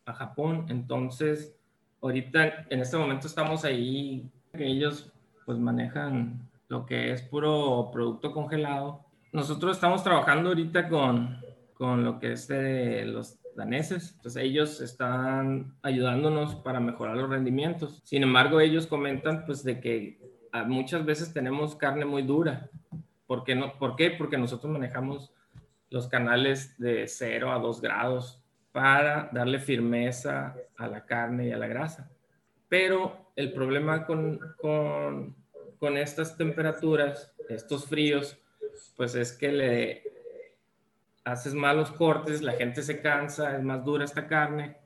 a 0.04 0.12
Japón. 0.12 0.66
Entonces, 0.70 1.54
ahorita, 2.02 2.66
en 2.68 2.80
este 2.80 2.96
momento 2.96 3.28
estamos 3.28 3.64
ahí, 3.64 4.28
ellos, 4.54 5.12
pues, 5.46 5.56
manejan 5.60 6.50
lo 6.66 6.84
que 6.84 7.12
es 7.12 7.22
puro 7.22 7.90
producto 7.92 8.32
congelado. 8.32 9.04
Nosotros 9.30 9.76
estamos 9.76 10.02
trabajando 10.02 10.48
ahorita 10.48 10.88
con, 10.88 11.44
con 11.74 12.04
lo 12.04 12.18
que 12.18 12.32
es 12.32 12.48
de 12.48 13.04
los 13.04 13.38
daneses. 13.54 14.14
Entonces 14.16 14.42
ellos 14.42 14.80
están 14.80 15.74
ayudándonos 15.82 16.54
para 16.56 16.80
mejorar 16.80 17.16
los 17.16 17.30
rendimientos. 17.30 18.00
Sin 18.04 18.22
embargo, 18.22 18.60
ellos 18.60 18.86
comentan 18.86 19.44
pues 19.44 19.62
de 19.64 19.80
que 19.80 20.18
muchas 20.66 21.04
veces 21.04 21.32
tenemos 21.32 21.76
carne 21.76 22.04
muy 22.04 22.22
dura. 22.22 22.70
¿Por 23.26 23.44
qué, 23.44 23.54
no? 23.54 23.78
¿Por 23.78 23.96
qué? 23.96 24.10
Porque 24.10 24.38
nosotros 24.38 24.72
manejamos 24.72 25.32
los 25.90 26.08
canales 26.08 26.78
de 26.78 27.06
0 27.06 27.52
a 27.52 27.58
2 27.58 27.80
grados 27.80 28.42
para 28.72 29.30
darle 29.32 29.58
firmeza 29.58 30.56
a 30.76 30.88
la 30.88 31.04
carne 31.04 31.48
y 31.48 31.52
a 31.52 31.56
la 31.56 31.66
grasa. 31.66 32.10
Pero 32.68 33.30
el 33.36 33.52
problema 33.52 34.04
con, 34.04 34.40
con, 34.60 35.36
con 35.78 35.96
estas 35.96 36.36
temperaturas, 36.36 37.32
estos 37.48 37.86
fríos, 37.86 38.38
pues 38.96 39.14
es 39.14 39.32
que 39.32 39.52
le 39.52 40.03
haces 41.24 41.54
malos 41.54 41.90
cortes, 41.90 42.42
la 42.42 42.52
gente 42.52 42.82
se 42.82 43.00
cansa, 43.00 43.56
es 43.56 43.62
más 43.62 43.84
dura 43.84 44.04
esta 44.04 44.26
carne 44.26 44.76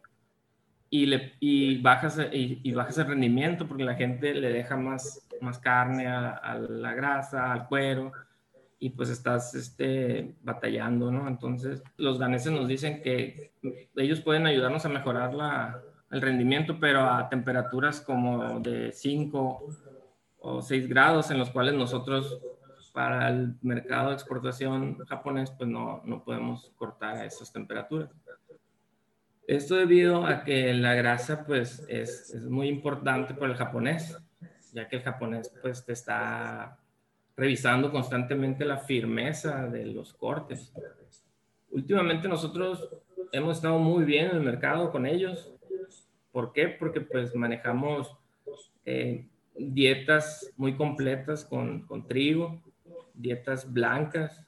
y, 0.90 1.06
le, 1.06 1.34
y, 1.40 1.80
bajas, 1.82 2.18
y, 2.32 2.72
bajas 2.72 2.98
el 2.98 3.08
rendimiento 3.08 3.66
porque 3.66 3.84
la 3.84 3.94
gente 3.94 4.34
le 4.34 4.50
deja 4.50 4.76
más, 4.76 5.26
más 5.40 5.58
carne 5.58 6.06
a, 6.06 6.58
la 6.58 6.94
grasa, 6.94 7.52
al 7.52 7.66
cuero 7.66 8.12
y 8.78 8.90
pues 8.90 9.10
estás 9.10 9.54
este, 9.54 10.36
batallando, 10.42 11.10
¿no? 11.10 11.26
Entonces 11.26 11.82
los 11.96 12.18
daneses 12.18 12.52
nos 12.52 12.68
dicen 12.68 13.02
que 13.02 13.52
ellos 13.96 14.20
pueden 14.20 14.46
ayudarnos 14.46 14.84
a 14.86 14.88
mejorar 14.88 15.34
la, 15.34 15.82
el 16.10 16.22
rendimiento, 16.22 16.78
pero 16.80 17.00
a 17.00 17.28
temperaturas 17.28 18.00
como 18.00 18.60
de 18.60 18.92
5 18.92 19.66
o 20.40 20.62
6 20.62 20.88
grados 20.88 21.30
en 21.30 21.38
los 21.38 21.50
cuales 21.50 21.74
nosotros 21.74 22.38
para 22.98 23.28
el 23.28 23.54
mercado 23.62 24.08
de 24.08 24.14
exportación 24.14 24.98
japonés, 25.06 25.52
pues 25.52 25.70
no, 25.70 26.02
no 26.04 26.24
podemos 26.24 26.72
cortar 26.74 27.18
a 27.18 27.26
esas 27.26 27.52
temperaturas. 27.52 28.10
Esto 29.46 29.76
debido 29.76 30.26
a 30.26 30.42
que 30.42 30.74
la 30.74 30.94
grasa, 30.94 31.46
pues, 31.46 31.86
es, 31.88 32.34
es 32.34 32.42
muy 32.46 32.66
importante 32.66 33.34
para 33.34 33.52
el 33.52 33.56
japonés, 33.56 34.18
ya 34.72 34.88
que 34.88 34.96
el 34.96 35.02
japonés, 35.02 35.48
pues, 35.62 35.86
te 35.86 35.92
está 35.92 36.76
revisando 37.36 37.92
constantemente 37.92 38.64
la 38.64 38.78
firmeza 38.78 39.68
de 39.68 39.86
los 39.86 40.12
cortes. 40.12 40.72
Últimamente 41.70 42.26
nosotros 42.26 42.90
hemos 43.30 43.58
estado 43.58 43.78
muy 43.78 44.04
bien 44.06 44.30
en 44.30 44.38
el 44.38 44.42
mercado 44.42 44.90
con 44.90 45.06
ellos. 45.06 45.54
¿Por 46.32 46.52
qué? 46.52 46.66
Porque 46.66 47.00
pues 47.00 47.32
manejamos 47.36 48.12
eh, 48.84 49.28
dietas 49.56 50.52
muy 50.56 50.76
completas 50.76 51.44
con, 51.44 51.82
con 51.86 52.04
trigo, 52.08 52.60
dietas 53.18 53.70
blancas, 53.70 54.44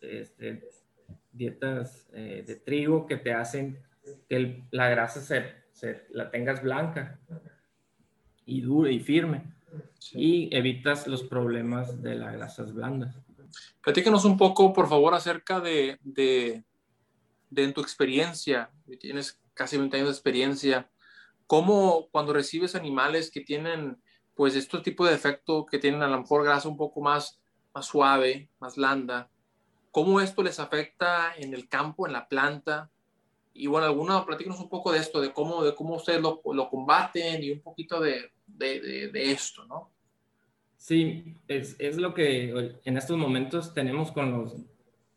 este, 0.00 0.68
dietas 1.32 2.08
eh, 2.12 2.44
de 2.46 2.56
trigo 2.56 3.06
que 3.06 3.16
te 3.16 3.32
hacen 3.32 3.82
que 4.28 4.64
la 4.70 4.88
grasa 4.88 5.20
se, 5.20 6.06
la 6.10 6.30
tengas 6.30 6.62
blanca 6.62 7.20
y 8.46 8.60
dura 8.60 8.90
y 8.90 9.00
firme. 9.00 9.54
Y 10.12 10.54
evitas 10.54 11.06
los 11.06 11.22
problemas 11.22 12.02
de 12.02 12.14
las 12.16 12.34
grasas 12.34 12.72
blandas. 12.74 13.16
Platícanos 13.82 14.24
un 14.24 14.36
poco, 14.36 14.72
por 14.72 14.88
favor, 14.88 15.14
acerca 15.14 15.60
de, 15.60 15.98
de, 16.02 16.64
de 17.50 17.64
en 17.64 17.72
tu 17.72 17.80
experiencia. 17.80 18.70
Tienes 19.00 19.40
casi 19.54 19.78
20 19.78 19.96
años 19.96 20.08
de 20.08 20.14
experiencia. 20.14 20.90
¿Cómo 21.46 22.08
cuando 22.10 22.32
recibes 22.32 22.74
animales 22.74 23.30
que 23.30 23.40
tienen, 23.40 24.02
pues, 24.34 24.56
estos 24.56 24.82
tipos 24.82 25.08
de 25.08 25.14
efecto, 25.14 25.64
que 25.64 25.78
tienen 25.78 26.02
a 26.02 26.08
lo 26.08 26.20
mejor 26.20 26.44
grasa 26.44 26.68
un 26.68 26.76
poco 26.76 27.00
más 27.00 27.41
más 27.74 27.86
suave, 27.86 28.48
más 28.60 28.76
blanda, 28.76 29.28
cómo 29.92 30.20
esto 30.20 30.42
les 30.42 30.58
afecta 30.58 31.34
en 31.36 31.54
el 31.54 31.68
campo, 31.68 32.06
en 32.06 32.14
la 32.14 32.26
planta. 32.26 32.90
Y 33.54 33.66
bueno, 33.66 33.86
alguna, 33.86 34.24
platícanos 34.24 34.58
un 34.58 34.70
poco 34.70 34.90
de 34.90 34.98
esto, 34.98 35.20
de 35.20 35.32
cómo, 35.32 35.62
de 35.62 35.74
cómo 35.74 35.96
ustedes 35.96 36.20
lo, 36.20 36.40
lo 36.52 36.68
combaten 36.68 37.44
y 37.44 37.50
un 37.50 37.60
poquito 37.60 38.00
de, 38.00 38.32
de, 38.46 39.10
de, 39.12 39.30
esto, 39.30 39.66
¿no? 39.66 39.90
Sí, 40.78 41.36
es, 41.46 41.76
es, 41.78 41.98
lo 41.98 42.14
que 42.14 42.80
en 42.84 42.96
estos 42.96 43.16
momentos 43.18 43.72
tenemos 43.74 44.10
con 44.10 44.32
los, 44.32 44.56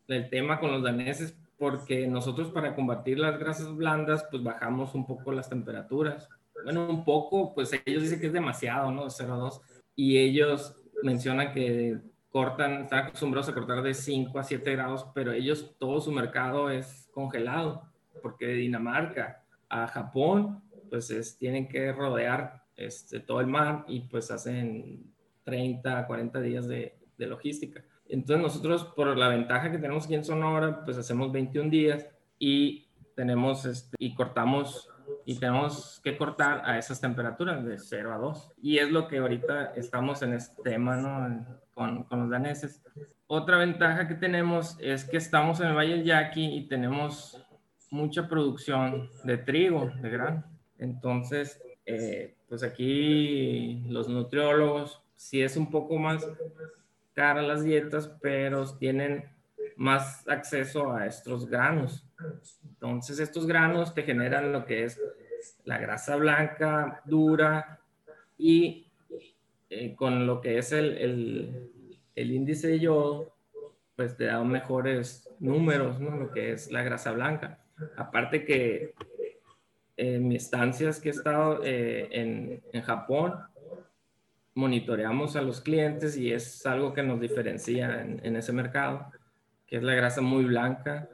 el 0.06 0.28
tema 0.28 0.60
con 0.60 0.70
los 0.70 0.82
daneses, 0.82 1.34
porque 1.58 2.06
nosotros 2.06 2.52
para 2.52 2.74
combatir 2.74 3.18
las 3.18 3.38
grasas 3.38 3.74
blandas, 3.74 4.26
pues 4.30 4.42
bajamos 4.42 4.94
un 4.94 5.06
poco 5.06 5.32
las 5.32 5.48
temperaturas. 5.48 6.28
Bueno, 6.64 6.88
un 6.88 7.04
poco, 7.04 7.54
pues 7.54 7.72
ellos 7.86 8.02
dicen 8.02 8.20
que 8.20 8.26
es 8.26 8.32
demasiado, 8.32 8.90
¿no? 8.90 9.08
0 9.08 9.34
a 9.34 9.36
2. 9.38 9.60
Y 9.96 10.18
ellos 10.18 10.74
mencionan 11.02 11.52
que 11.52 11.98
cortan, 12.36 12.82
están 12.82 13.06
acostumbrados 13.06 13.48
a 13.48 13.54
cortar 13.54 13.82
de 13.82 13.94
5 13.94 14.38
a 14.38 14.44
7 14.44 14.72
grados, 14.72 15.06
pero 15.14 15.32
ellos, 15.32 15.74
todo 15.78 16.02
su 16.02 16.12
mercado 16.12 16.68
es 16.68 17.08
congelado, 17.10 17.88
porque 18.20 18.46
de 18.46 18.56
Dinamarca 18.56 19.42
a 19.70 19.86
Japón, 19.86 20.62
pues 20.90 21.10
es, 21.10 21.38
tienen 21.38 21.66
que 21.66 21.90
rodear 21.92 22.62
este, 22.76 23.20
todo 23.20 23.40
el 23.40 23.46
mar 23.46 23.86
y 23.88 24.00
pues 24.00 24.30
hacen 24.30 25.14
30 25.44 25.98
a 25.98 26.06
40 26.06 26.38
días 26.42 26.68
de, 26.68 26.98
de 27.16 27.26
logística. 27.26 27.82
Entonces 28.06 28.42
nosotros, 28.42 28.84
por 28.84 29.16
la 29.16 29.28
ventaja 29.28 29.72
que 29.72 29.78
tenemos 29.78 30.04
aquí 30.04 30.16
en 30.16 30.24
Sonora, 30.26 30.84
pues 30.84 30.98
hacemos 30.98 31.32
21 31.32 31.70
días 31.70 32.06
y 32.38 32.86
tenemos 33.14 33.64
este, 33.64 33.96
y 33.98 34.14
cortamos 34.14 34.90
y 35.24 35.38
tenemos 35.38 36.02
que 36.04 36.18
cortar 36.18 36.60
a 36.66 36.76
esas 36.78 37.00
temperaturas 37.00 37.64
de 37.64 37.78
0 37.78 38.12
a 38.12 38.18
2. 38.18 38.52
Y 38.60 38.76
es 38.76 38.90
lo 38.90 39.08
que 39.08 39.16
ahorita 39.16 39.72
estamos 39.74 40.20
en 40.20 40.34
este 40.34 40.62
tema, 40.62 40.96
¿no? 40.96 41.64
Con, 41.76 42.06
los 42.10 42.30
daneses. 42.30 42.82
Otra 43.26 43.58
ventaja 43.58 44.08
que 44.08 44.14
tenemos 44.14 44.78
es 44.80 45.04
que 45.04 45.18
estamos 45.18 45.60
en 45.60 45.66
el 45.66 45.76
Valle 45.76 45.98
del 45.98 46.04
Yaqui 46.04 46.56
y 46.56 46.68
tenemos 46.68 47.46
mucha 47.90 48.26
producción 48.26 49.10
de 49.24 49.36
trigo, 49.36 49.92
de 50.00 50.08
grano. 50.08 50.44
Entonces, 50.78 51.60
eh, 51.84 52.34
pues 52.48 52.62
aquí 52.62 53.84
los 53.90 54.08
nutriólogos, 54.08 55.02
sí 55.16 55.42
es 55.42 55.58
un 55.58 55.70
poco 55.70 55.98
más 55.98 56.26
cara 57.12 57.42
las 57.42 57.62
dietas, 57.62 58.10
pero 58.22 58.64
tienen 58.78 59.28
más 59.76 60.26
acceso 60.28 60.94
a 60.94 61.04
estos 61.04 61.46
granos. 61.46 62.08
Entonces 62.64 63.18
estos 63.18 63.46
granos 63.46 63.92
te 63.92 64.02
generan 64.02 64.50
lo 64.50 64.64
que 64.64 64.84
es 64.84 64.98
la 65.64 65.76
grasa 65.76 66.16
blanca 66.16 67.02
dura 67.04 67.80
y 68.38 68.85
eh, 69.70 69.94
con 69.94 70.26
lo 70.26 70.40
que 70.40 70.58
es 70.58 70.72
el, 70.72 70.96
el, 70.98 71.98
el, 72.14 72.30
índice 72.30 72.78
yodo, 72.78 73.34
pues 73.94 74.16
te 74.16 74.24
da 74.24 74.42
mejores 74.44 75.28
números, 75.38 76.00
¿no? 76.00 76.16
Lo 76.16 76.30
que 76.30 76.52
es 76.52 76.70
la 76.70 76.82
grasa 76.82 77.12
blanca. 77.12 77.58
Aparte 77.96 78.44
que 78.44 78.94
en 79.96 80.28
mis 80.28 80.44
estancias 80.44 81.00
que 81.00 81.08
he 81.08 81.12
estado 81.12 81.60
eh, 81.64 82.08
en, 82.10 82.62
en 82.72 82.82
Japón, 82.82 83.34
monitoreamos 84.54 85.36
a 85.36 85.42
los 85.42 85.60
clientes 85.60 86.16
y 86.16 86.32
es 86.32 86.64
algo 86.64 86.94
que 86.94 87.02
nos 87.02 87.20
diferencia 87.20 88.02
en, 88.02 88.20
en 88.24 88.36
ese 88.36 88.52
mercado 88.52 89.10
que 89.66 89.76
es 89.76 89.82
la 89.82 89.94
grasa 89.94 90.20
muy 90.20 90.44
blanca 90.44 91.08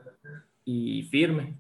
y 0.65 1.03
firme. 1.05 1.55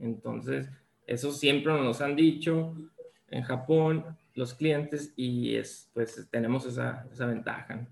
Entonces, 0.00 0.68
eso 1.06 1.30
siempre 1.32 1.72
nos 1.72 2.00
han 2.00 2.16
dicho 2.16 2.74
en 3.30 3.42
Japón 3.42 4.04
los 4.34 4.54
clientes 4.54 5.12
y 5.16 5.56
es, 5.56 5.90
pues 5.94 6.28
tenemos 6.30 6.66
esa, 6.66 7.06
esa 7.12 7.26
ventaja. 7.26 7.86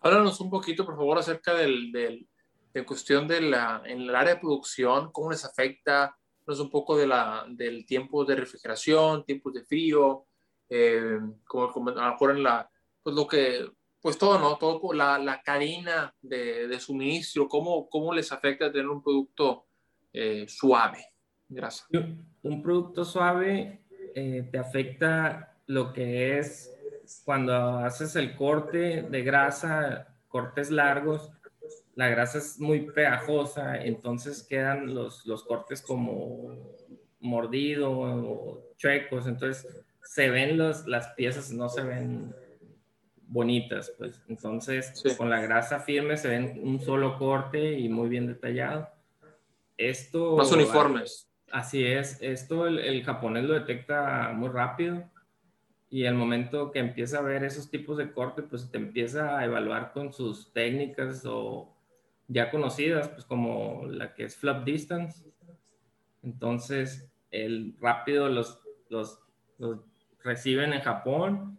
Háblanos 0.00 0.40
un 0.40 0.50
poquito, 0.50 0.84
por 0.84 0.96
favor, 0.96 1.18
acerca 1.18 1.54
del, 1.54 1.92
del, 1.92 2.28
de 2.74 2.84
cuestión 2.84 3.28
de 3.28 3.40
la, 3.40 3.82
en 3.84 4.02
el 4.02 4.14
área 4.14 4.34
de 4.34 4.40
producción, 4.40 5.12
cómo 5.12 5.30
les 5.30 5.44
afecta, 5.44 6.16
es 6.46 6.58
un 6.58 6.70
poco 6.70 6.96
de 6.96 7.06
la, 7.06 7.46
del 7.48 7.86
tiempo 7.86 8.24
de 8.24 8.36
refrigeración, 8.36 9.24
tiempos 9.24 9.54
de 9.54 9.64
frío, 9.64 10.26
eh, 10.68 11.20
como, 11.44 11.70
como, 11.70 11.90
a 11.90 12.06
lo 12.06 12.12
mejor 12.12 12.30
en 12.32 12.42
la, 12.42 12.68
pues 13.02 13.14
lo 13.14 13.26
que 13.26 13.70
pues 14.00 14.18
todo, 14.18 14.36
¿no? 14.38 14.56
Todo 14.56 14.92
la, 14.92 15.16
la 15.16 15.40
cadena 15.42 16.12
de, 16.20 16.66
de, 16.66 16.80
suministro, 16.80 17.46
¿cómo, 17.46 17.88
¿cómo 17.88 18.12
les 18.12 18.32
afecta 18.32 18.72
tener 18.72 18.88
un 18.88 19.00
producto 19.00 19.66
eh, 20.12 20.44
suave? 20.48 21.06
Gracias. 21.48 21.86
Un 22.42 22.62
producto 22.62 23.04
suave 23.04 23.84
eh, 24.14 24.48
te 24.50 24.58
afecta 24.58 25.51
lo 25.66 25.92
que 25.92 26.38
es 26.38 26.72
cuando 27.24 27.78
haces 27.78 28.16
el 28.16 28.36
corte 28.36 29.02
de 29.02 29.22
grasa, 29.22 30.14
cortes 30.28 30.70
largos, 30.70 31.30
la 31.94 32.08
grasa 32.08 32.38
es 32.38 32.58
muy 32.58 32.90
pegajosa, 32.90 33.76
entonces 33.82 34.42
quedan 34.42 34.94
los, 34.94 35.26
los 35.26 35.44
cortes 35.44 35.82
como 35.82 36.56
mordidos 37.20 37.92
o 37.92 38.72
chuecos, 38.76 39.26
entonces 39.26 39.66
se 40.02 40.30
ven 40.30 40.56
los, 40.56 40.86
las 40.86 41.08
piezas, 41.08 41.52
no 41.52 41.68
se 41.68 41.82
ven 41.82 42.34
bonitas, 43.26 43.92
pues. 43.98 44.22
Entonces, 44.28 45.02
con 45.16 45.30
la 45.30 45.40
grasa 45.40 45.80
firme 45.80 46.16
se 46.16 46.28
ven 46.28 46.60
un 46.62 46.80
solo 46.80 47.18
corte 47.18 47.78
y 47.78 47.88
muy 47.88 48.08
bien 48.08 48.26
detallado. 48.26 48.88
Esto... 49.76 50.36
Más 50.36 50.52
uniformes. 50.52 51.28
Así 51.50 51.84
es. 51.84 52.20
Esto 52.22 52.66
el, 52.66 52.78
el 52.78 53.02
japonés 53.04 53.44
lo 53.44 53.54
detecta 53.54 54.32
muy 54.34 54.48
rápido 54.48 55.11
y 55.92 56.06
el 56.06 56.14
momento 56.14 56.72
que 56.72 56.78
empieza 56.78 57.18
a 57.18 57.20
ver 57.20 57.44
esos 57.44 57.70
tipos 57.70 57.98
de 57.98 58.12
corte, 58.12 58.40
pues 58.40 58.70
te 58.70 58.78
empieza 58.78 59.38
a 59.38 59.44
evaluar 59.44 59.92
con 59.92 60.10
sus 60.10 60.50
técnicas 60.50 61.22
o 61.26 61.70
ya 62.28 62.50
conocidas, 62.50 63.08
pues 63.08 63.26
como 63.26 63.84
la 63.86 64.14
que 64.14 64.24
es 64.24 64.34
flop 64.34 64.64
distance. 64.64 65.22
Entonces, 66.22 67.12
el 67.30 67.76
rápido 67.78 68.30
los, 68.30 68.58
los, 68.88 69.20
los 69.58 69.80
reciben 70.24 70.72
en 70.72 70.80
Japón 70.80 71.58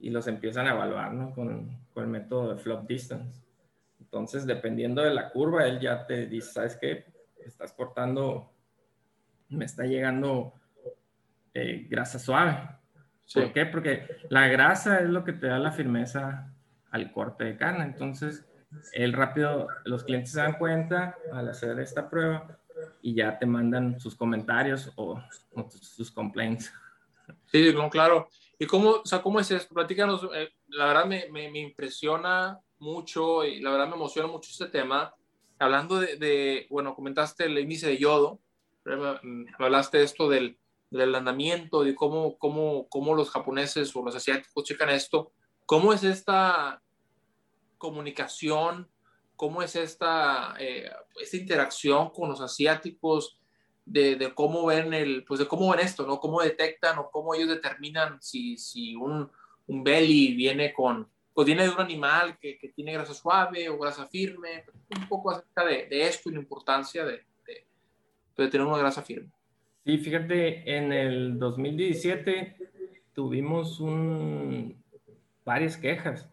y 0.00 0.08
los 0.08 0.28
empiezan 0.28 0.66
a 0.66 0.70
evaluar 0.70 1.12
¿no? 1.12 1.34
con, 1.34 1.78
con, 1.92 2.04
el 2.04 2.08
método 2.08 2.54
de 2.54 2.62
flop 2.62 2.88
distance. 2.88 3.44
Entonces, 4.00 4.46
dependiendo 4.46 5.02
de 5.02 5.12
la 5.12 5.28
curva, 5.28 5.66
él 5.66 5.78
ya 5.78 6.06
te 6.06 6.26
dice, 6.26 6.52
¿sabes 6.52 6.78
qué? 6.80 7.04
Estás 7.44 7.74
cortando, 7.74 8.50
me 9.50 9.66
está 9.66 9.84
llegando 9.84 10.54
eh, 11.52 11.86
grasa 11.90 12.18
suave. 12.18 12.66
¿Por 13.32 13.52
qué? 13.52 13.66
Porque 13.66 14.06
la 14.28 14.48
grasa 14.48 15.00
es 15.00 15.08
lo 15.08 15.24
que 15.24 15.32
te 15.32 15.46
da 15.46 15.58
la 15.58 15.72
firmeza 15.72 16.52
al 16.90 17.12
corte 17.12 17.44
de 17.44 17.56
carne. 17.56 17.84
Entonces, 17.84 18.44
el 18.92 19.12
rápido, 19.12 19.68
los 19.84 20.04
clientes 20.04 20.32
se 20.32 20.40
dan 20.40 20.58
cuenta 20.58 21.16
al 21.32 21.48
hacer 21.48 21.78
esta 21.80 22.08
prueba 22.08 22.58
y 23.02 23.14
ya 23.14 23.38
te 23.38 23.46
mandan 23.46 23.98
sus 23.98 24.14
comentarios 24.14 24.92
o, 24.96 25.20
sus 25.80 26.10
complaints. 26.10 26.72
Sí, 27.46 27.72
no, 27.74 27.88
claro. 27.88 28.28
¿Y 28.58 28.66
cómo, 28.66 28.90
o 28.90 29.06
sea, 29.06 29.22
cómo 29.22 29.40
es 29.40 29.50
esto? 29.50 29.74
Platícanos, 29.74 30.28
eh, 30.34 30.50
la 30.68 30.86
verdad 30.86 31.06
me, 31.06 31.28
me, 31.30 31.50
me, 31.50 31.60
impresiona 31.60 32.58
mucho 32.78 33.44
y 33.44 33.60
la 33.60 33.70
verdad 33.70 33.88
me 33.88 33.94
emociona 33.94 34.28
mucho 34.28 34.50
este 34.50 34.66
tema. 34.66 35.14
Hablando 35.58 36.00
de, 36.00 36.16
de 36.16 36.66
bueno, 36.70 36.94
comentaste 36.94 37.44
el 37.44 37.58
índice 37.58 37.88
de 37.88 37.98
yodo, 37.98 38.40
me 38.84 39.46
hablaste 39.58 40.02
esto 40.02 40.28
del, 40.28 40.58
del 40.98 41.14
andamiento, 41.14 41.82
de 41.82 41.94
cómo, 41.94 42.38
cómo, 42.38 42.88
cómo 42.88 43.14
los 43.14 43.30
japoneses 43.30 43.94
o 43.96 44.04
los 44.04 44.14
asiáticos 44.14 44.64
checan 44.64 44.90
esto. 44.90 45.32
¿Cómo 45.66 45.92
es 45.92 46.04
esta 46.04 46.82
comunicación? 47.78 48.88
¿Cómo 49.36 49.62
es 49.62 49.76
esta, 49.76 50.54
eh, 50.58 50.90
esta 51.20 51.36
interacción 51.36 52.10
con 52.10 52.28
los 52.30 52.40
asiáticos? 52.40 53.40
De, 53.86 54.16
de, 54.16 54.32
cómo 54.32 54.64
ven 54.64 54.94
el, 54.94 55.24
pues 55.24 55.40
de 55.40 55.46
cómo 55.46 55.70
ven 55.70 55.80
esto, 55.80 56.06
¿no? 56.06 56.18
Cómo 56.18 56.40
detectan 56.40 56.98
o 56.98 57.10
cómo 57.10 57.34
ellos 57.34 57.50
determinan 57.50 58.16
si, 58.22 58.56
si 58.56 58.96
un, 58.96 59.30
un 59.66 59.84
belly 59.84 60.34
viene 60.34 60.72
con, 60.72 61.10
pues 61.34 61.44
viene 61.46 61.64
de 61.64 61.68
un 61.68 61.80
animal 61.80 62.38
que, 62.38 62.56
que, 62.56 62.70
tiene 62.70 62.94
grasa 62.94 63.12
suave 63.12 63.68
o 63.68 63.78
grasa 63.78 64.06
firme, 64.06 64.64
un 64.96 65.06
poco 65.06 65.32
acerca 65.32 65.66
de, 65.66 65.86
de 65.86 66.06
esto 66.06 66.30
y 66.30 66.32
la 66.32 66.38
importancia 66.38 67.04
de, 67.04 67.26
de, 67.44 67.66
de, 68.36 68.48
tener 68.48 68.66
una 68.66 68.78
grasa 68.78 69.02
firme. 69.02 69.33
Sí, 69.84 69.98
fíjate, 69.98 70.76
en 70.76 70.92
el 70.92 71.38
2017 71.38 72.56
tuvimos 73.12 73.80
un, 73.80 74.82
varias 75.44 75.76
quejas 75.76 76.28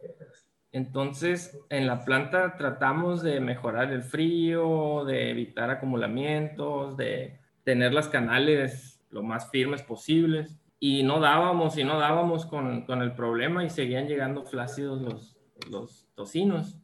entonces, 0.71 1.59
en 1.69 1.85
la 1.85 2.05
planta 2.05 2.55
tratamos 2.55 3.21
de 3.21 3.41
mejorar 3.41 3.91
el 3.91 4.03
frío, 4.03 5.03
de 5.05 5.29
evitar 5.29 5.69
acumulamientos, 5.69 6.95
de 6.95 7.39
tener 7.63 7.93
las 7.93 8.07
canales 8.07 9.01
lo 9.09 9.21
más 9.21 9.49
firmes 9.49 9.81
posibles. 9.81 10.57
Y 10.79 11.03
no 11.03 11.19
dábamos 11.19 11.77
y 11.77 11.83
no 11.83 11.99
dábamos 11.99 12.45
con, 12.45 12.85
con 12.85 13.01
el 13.01 13.13
problema 13.13 13.65
y 13.65 13.69
seguían 13.69 14.07
llegando 14.07 14.43
flácidos 14.43 15.01
los, 15.01 15.37
los 15.69 16.07
tocinos. 16.15 16.77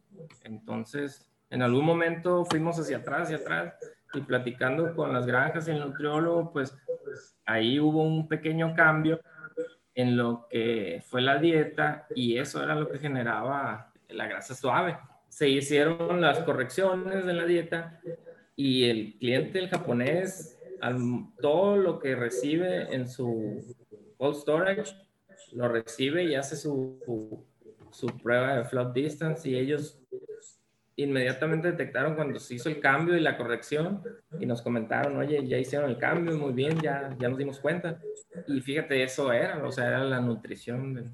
Entonces, 0.43 1.31
en 1.49 1.61
algún 1.61 1.85
momento 1.85 2.43
fuimos 2.45 2.77
hacia 2.77 2.97
atrás, 2.97 3.23
hacia 3.23 3.37
atrás, 3.37 3.73
platicando 4.21 4.95
con 4.95 5.13
las 5.13 5.25
granjas 5.25 5.67
y 5.67 5.71
el 5.71 5.79
nutriólogo, 5.79 6.51
pues 6.51 6.77
ahí 7.45 7.79
hubo 7.79 8.03
un 8.03 8.27
pequeño 8.27 8.73
cambio 8.75 9.19
en 9.95 10.15
lo 10.15 10.47
que 10.49 11.01
fue 11.07 11.21
la 11.21 11.37
dieta 11.37 12.07
y 12.13 12.37
eso 12.37 12.63
era 12.63 12.75
lo 12.75 12.89
que 12.89 12.99
generaba 12.99 13.91
la 14.09 14.27
grasa 14.27 14.53
suave. 14.53 14.97
Se 15.27 15.49
hicieron 15.49 16.21
las 16.21 16.39
correcciones 16.39 17.25
de 17.25 17.33
la 17.33 17.45
dieta 17.45 17.99
y 18.55 18.89
el 18.89 19.15
cliente, 19.19 19.59
el 19.59 19.69
japonés, 19.69 20.59
todo 21.41 21.77
lo 21.77 21.99
que 21.99 22.15
recibe 22.15 22.93
en 22.93 23.07
su 23.07 23.75
cold 24.17 24.35
storage, 24.35 24.95
lo 25.53 25.67
recibe 25.67 26.25
y 26.25 26.35
hace 26.35 26.55
su, 26.55 27.45
su 27.91 28.07
prueba 28.21 28.57
de 28.57 28.65
flood 28.65 28.93
distance 28.93 29.49
y 29.49 29.55
ellos 29.55 29.99
inmediatamente 30.97 31.71
detectaron 31.71 32.15
cuando 32.15 32.39
se 32.39 32.55
hizo 32.55 32.69
el 32.69 32.79
cambio 32.79 33.15
y 33.15 33.21
la 33.21 33.37
corrección 33.37 34.03
y 34.39 34.45
nos 34.45 34.61
comentaron, 34.61 35.15
oye, 35.17 35.47
ya 35.47 35.57
hicieron 35.57 35.89
el 35.89 35.97
cambio, 35.97 36.35
muy 36.37 36.53
bien, 36.53 36.79
ya, 36.81 37.15
ya 37.19 37.29
nos 37.29 37.37
dimos 37.37 37.59
cuenta. 37.59 38.01
Y 38.47 38.59
fíjate, 38.61 39.03
eso 39.03 39.31
era, 39.31 39.63
o 39.63 39.71
sea, 39.71 39.87
era 39.87 40.03
la 40.03 40.19
nutrición 40.19 40.95
del... 40.95 41.11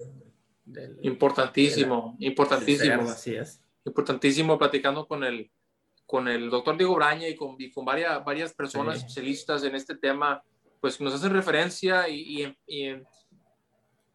del 0.63 0.97
importantísimo, 1.01 2.15
de 2.17 2.25
la, 2.25 2.31
importantísimo. 2.31 2.95
Cerdo, 2.95 3.11
así 3.11 3.35
es. 3.35 3.61
Importantísimo 3.85 4.57
platicando 4.57 5.05
con 5.05 5.25
el, 5.25 5.51
con 6.05 6.29
el 6.29 6.49
doctor 6.49 6.77
Diego 6.77 6.95
Braña 6.95 7.27
y 7.27 7.35
con, 7.35 7.57
y 7.59 7.69
con 7.69 7.83
varias, 7.83 8.23
varias 8.23 8.53
personas 8.53 8.99
sí. 8.99 9.05
especialistas 9.05 9.65
en 9.65 9.75
este 9.75 9.95
tema, 9.95 10.41
pues 10.79 11.01
nos 11.01 11.13
hacen 11.13 11.33
referencia 11.33 12.07
y, 12.07 12.41
y, 12.41 12.57
y 12.67 12.95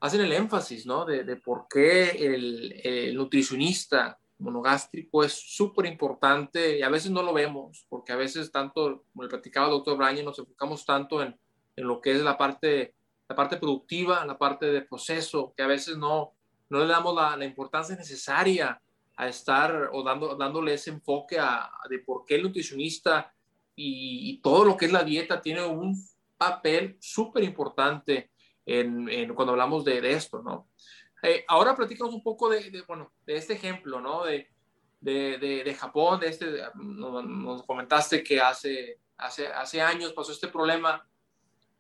hacen 0.01 0.23
el 0.23 0.33
énfasis, 0.33 0.87
¿no? 0.87 1.05
De, 1.05 1.25
de 1.25 1.37
por 1.37 1.67
qué 1.69 2.09
el, 2.11 2.81
el 2.83 3.15
nutricionista 3.15 4.19
monogástrico 4.39 5.25
es 5.25 5.33
súper 5.33 5.87
importante 5.87 6.79
y 6.79 6.83
a 6.83 6.89
veces 6.89 7.11
no 7.11 7.23
lo 7.23 7.33
vemos, 7.33 7.87
porque 7.89 8.13
a 8.13 8.17
veces 8.17 8.51
tanto, 8.53 9.05
como 9.13 9.25
le 9.25 9.29
platicaba 9.29 9.67
el 9.67 9.73
doctor 9.73 9.97
Braña, 9.97 10.23
nos 10.23 10.39
enfocamos 10.39 10.85
tanto 10.85 11.23
en, 11.23 11.37
en, 11.77 11.87
lo 11.87 12.01
que 12.01 12.13
es 12.13 12.23
la 12.23 12.39
parte, 12.39 12.95
la 13.29 13.37
parte 13.37 13.57
productiva, 13.57 14.25
la 14.25 14.39
parte 14.39 14.67
de 14.67 14.83
proceso, 14.83 15.53
que 15.57 15.63
a 15.63 15.67
veces 15.67 15.97
no, 15.97 16.35
no 16.71 16.79
le 16.79 16.87
damos 16.87 17.15
la, 17.15 17.37
la 17.37 17.45
importancia 17.45 17.97
necesaria 17.97 18.81
a 19.17 19.29
estar 19.29 19.91
o 19.93 20.05
dando, 20.05 20.37
dándole 20.37 20.75
ese 20.75 20.91
enfoque 20.91 21.39
de 21.91 21.99
por 21.99 22.25
qué 22.25 22.37
el 22.37 22.45
nutricionista 22.45 23.33
y, 23.75 24.41
todo 24.43 24.65
lo 24.65 24.77
que 24.77 24.87
es 24.87 24.93
la 24.93 25.05
dieta 25.05 25.41
tiene 25.41 25.65
un 25.65 25.97
papel 26.37 26.97
súper 27.01 27.43
importante 27.43 28.31
en, 28.65 29.35
cuando 29.35 29.53
hablamos 29.53 29.85
de 29.85 30.13
esto, 30.13 30.43
¿no? 30.43 30.69
Eh, 31.23 31.45
ahora 31.49 31.75
platicamos 31.75 32.15
un 32.15 32.23
poco 32.23 32.49
de, 32.49 32.71
de, 32.71 32.83
bueno, 32.83 33.13
de 33.27 33.37
este 33.37 33.55
ejemplo, 33.55 34.01
¿no? 34.01 34.25
De, 34.25 34.49
de, 35.01 35.39
de 35.65 35.75
Japón, 35.75 36.21
de 36.21 36.29
este, 36.29 36.47
nos, 36.75 37.25
nos, 37.25 37.63
comentaste 37.65 38.23
que 38.23 38.41
hace, 38.41 39.01
hace, 39.17 39.47
hace 39.49 39.81
años 39.81 40.13
pasó 40.13 40.33
este 40.33 40.49
problema. 40.49 41.07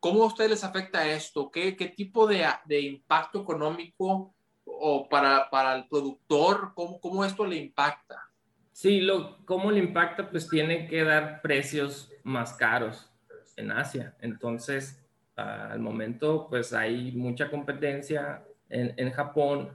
¿Cómo 0.00 0.22
a 0.22 0.26
ustedes 0.26 0.50
les 0.50 0.64
afecta 0.64 1.08
esto? 1.08 1.50
¿Qué, 1.50 1.76
qué 1.76 1.88
tipo 1.88 2.26
de, 2.26 2.46
de 2.66 2.80
impacto 2.80 3.40
económico 3.42 4.34
o 4.64 5.08
para, 5.08 5.50
para 5.50 5.74
el 5.74 5.88
productor, 5.88 6.72
cómo, 6.74 7.00
cómo 7.00 7.24
esto 7.24 7.44
le 7.44 7.56
impacta? 7.56 8.28
Sí, 8.72 9.00
lo, 9.00 9.44
cómo 9.44 9.72
le 9.72 9.80
impacta, 9.80 10.30
pues 10.30 10.48
tiene 10.48 10.86
que 10.86 11.02
dar 11.02 11.42
precios 11.42 12.12
más 12.22 12.52
caros 12.52 13.10
en 13.56 13.72
Asia. 13.72 14.16
Entonces, 14.20 15.04
al 15.34 15.80
momento, 15.80 16.46
pues 16.48 16.72
hay 16.72 17.10
mucha 17.12 17.50
competencia 17.50 18.44
en, 18.68 18.94
en, 18.96 19.10
Japón, 19.10 19.70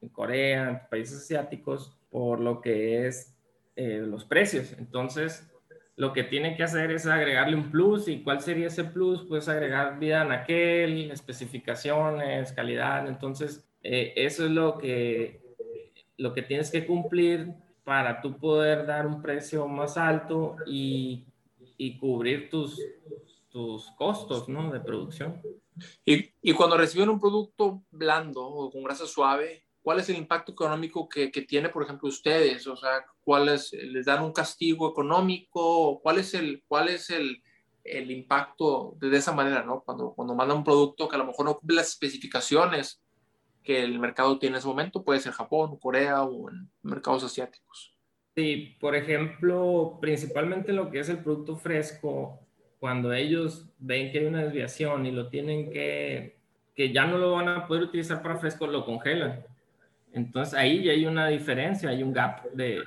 en 0.00 0.08
Corea, 0.08 0.68
en 0.70 0.80
países 0.90 1.18
asiáticos, 1.18 1.96
por 2.10 2.40
lo 2.40 2.60
que 2.60 3.06
es 3.06 3.34
eh, 3.76 4.02
los 4.06 4.24
precios. 4.24 4.72
Entonces, 4.78 5.50
lo 5.96 6.12
que 6.12 6.24
tiene 6.24 6.56
que 6.56 6.62
hacer 6.62 6.90
es 6.90 7.06
agregarle 7.06 7.56
un 7.56 7.70
plus. 7.70 8.08
¿Y 8.08 8.22
cuál 8.22 8.40
sería 8.40 8.68
ese 8.68 8.84
plus? 8.84 9.24
Pues 9.28 9.48
agregar 9.48 9.98
vida 9.98 10.24
en 10.24 10.32
aquel, 10.32 11.10
especificaciones, 11.10 12.52
calidad. 12.52 13.08
Entonces, 13.08 13.68
eh, 13.82 14.12
eso 14.16 14.44
es 14.44 14.50
lo 14.50 14.78
que, 14.78 15.40
lo 16.16 16.32
que 16.32 16.42
tienes 16.42 16.70
que 16.70 16.86
cumplir 16.86 17.52
para 17.84 18.20
tú 18.20 18.38
poder 18.38 18.86
dar 18.86 19.06
un 19.06 19.20
precio 19.20 19.68
más 19.68 19.96
alto 19.96 20.56
y, 20.66 21.26
y 21.76 21.98
cubrir 21.98 22.48
tus, 22.48 22.80
tus 23.54 23.88
costos 23.92 24.48
¿no? 24.48 24.72
de 24.72 24.80
producción. 24.80 25.40
Y, 26.04 26.28
y, 26.42 26.52
cuando 26.54 26.76
reciben 26.76 27.08
un 27.08 27.20
producto 27.20 27.84
blando 27.92 28.44
o 28.44 28.68
con 28.68 28.82
grasa 28.82 29.06
suave, 29.06 29.64
¿cuál 29.80 30.00
es 30.00 30.08
el 30.08 30.16
impacto 30.16 30.50
económico 30.50 31.08
que, 31.08 31.30
que 31.30 31.42
tiene, 31.42 31.68
por 31.68 31.84
ejemplo, 31.84 32.08
ustedes? 32.08 32.66
O 32.66 32.76
sea, 32.76 33.06
¿cuál 33.22 33.48
es, 33.48 33.72
¿les 33.72 34.06
dan 34.06 34.24
un 34.24 34.32
castigo 34.32 34.90
económico? 34.90 36.00
¿Cuál 36.02 36.18
es 36.18 36.34
el, 36.34 36.64
cuál 36.66 36.88
es 36.88 37.10
el, 37.10 37.40
el 37.84 38.10
impacto 38.10 38.96
de, 38.98 39.08
de, 39.08 39.18
esa 39.18 39.30
manera, 39.30 39.62
¿no? 39.62 39.84
Cuando, 39.84 40.14
cuando 40.14 40.34
mandan 40.34 40.58
un 40.58 40.64
producto 40.64 41.08
que 41.08 41.14
a 41.14 41.20
lo 41.20 41.26
mejor 41.26 41.46
no 41.46 41.56
cumple 41.56 41.76
las 41.76 41.90
especificaciones 41.90 43.00
que 43.62 43.84
el 43.84 44.00
mercado 44.00 44.36
tiene 44.40 44.56
en 44.56 44.58
ese 44.58 44.66
momento, 44.66 45.04
puede 45.04 45.20
ser 45.20 45.32
Japón, 45.32 45.78
Corea 45.78 46.24
o 46.24 46.50
en 46.50 46.72
mercados 46.82 47.22
asiáticos. 47.22 47.96
Sí, 48.34 48.76
por 48.80 48.96
ejemplo, 48.96 49.98
principalmente 50.00 50.72
lo 50.72 50.90
que 50.90 50.98
es 50.98 51.08
el 51.08 51.22
producto 51.22 51.56
fresco, 51.56 52.43
cuando 52.84 53.14
ellos 53.14 53.64
ven 53.78 54.12
que 54.12 54.18
hay 54.18 54.26
una 54.26 54.42
desviación 54.42 55.06
y 55.06 55.10
lo 55.10 55.28
tienen 55.28 55.70
que, 55.70 56.36
que 56.74 56.92
ya 56.92 57.06
no 57.06 57.16
lo 57.16 57.32
van 57.32 57.48
a 57.48 57.66
poder 57.66 57.84
utilizar 57.84 58.20
para 58.20 58.36
fresco, 58.36 58.66
lo 58.66 58.84
congelan. 58.84 59.42
Entonces 60.12 60.52
ahí 60.52 60.84
ya 60.84 60.92
hay 60.92 61.06
una 61.06 61.28
diferencia, 61.28 61.88
hay 61.88 62.02
un 62.02 62.12
gap 62.12 62.44
de, 62.52 62.84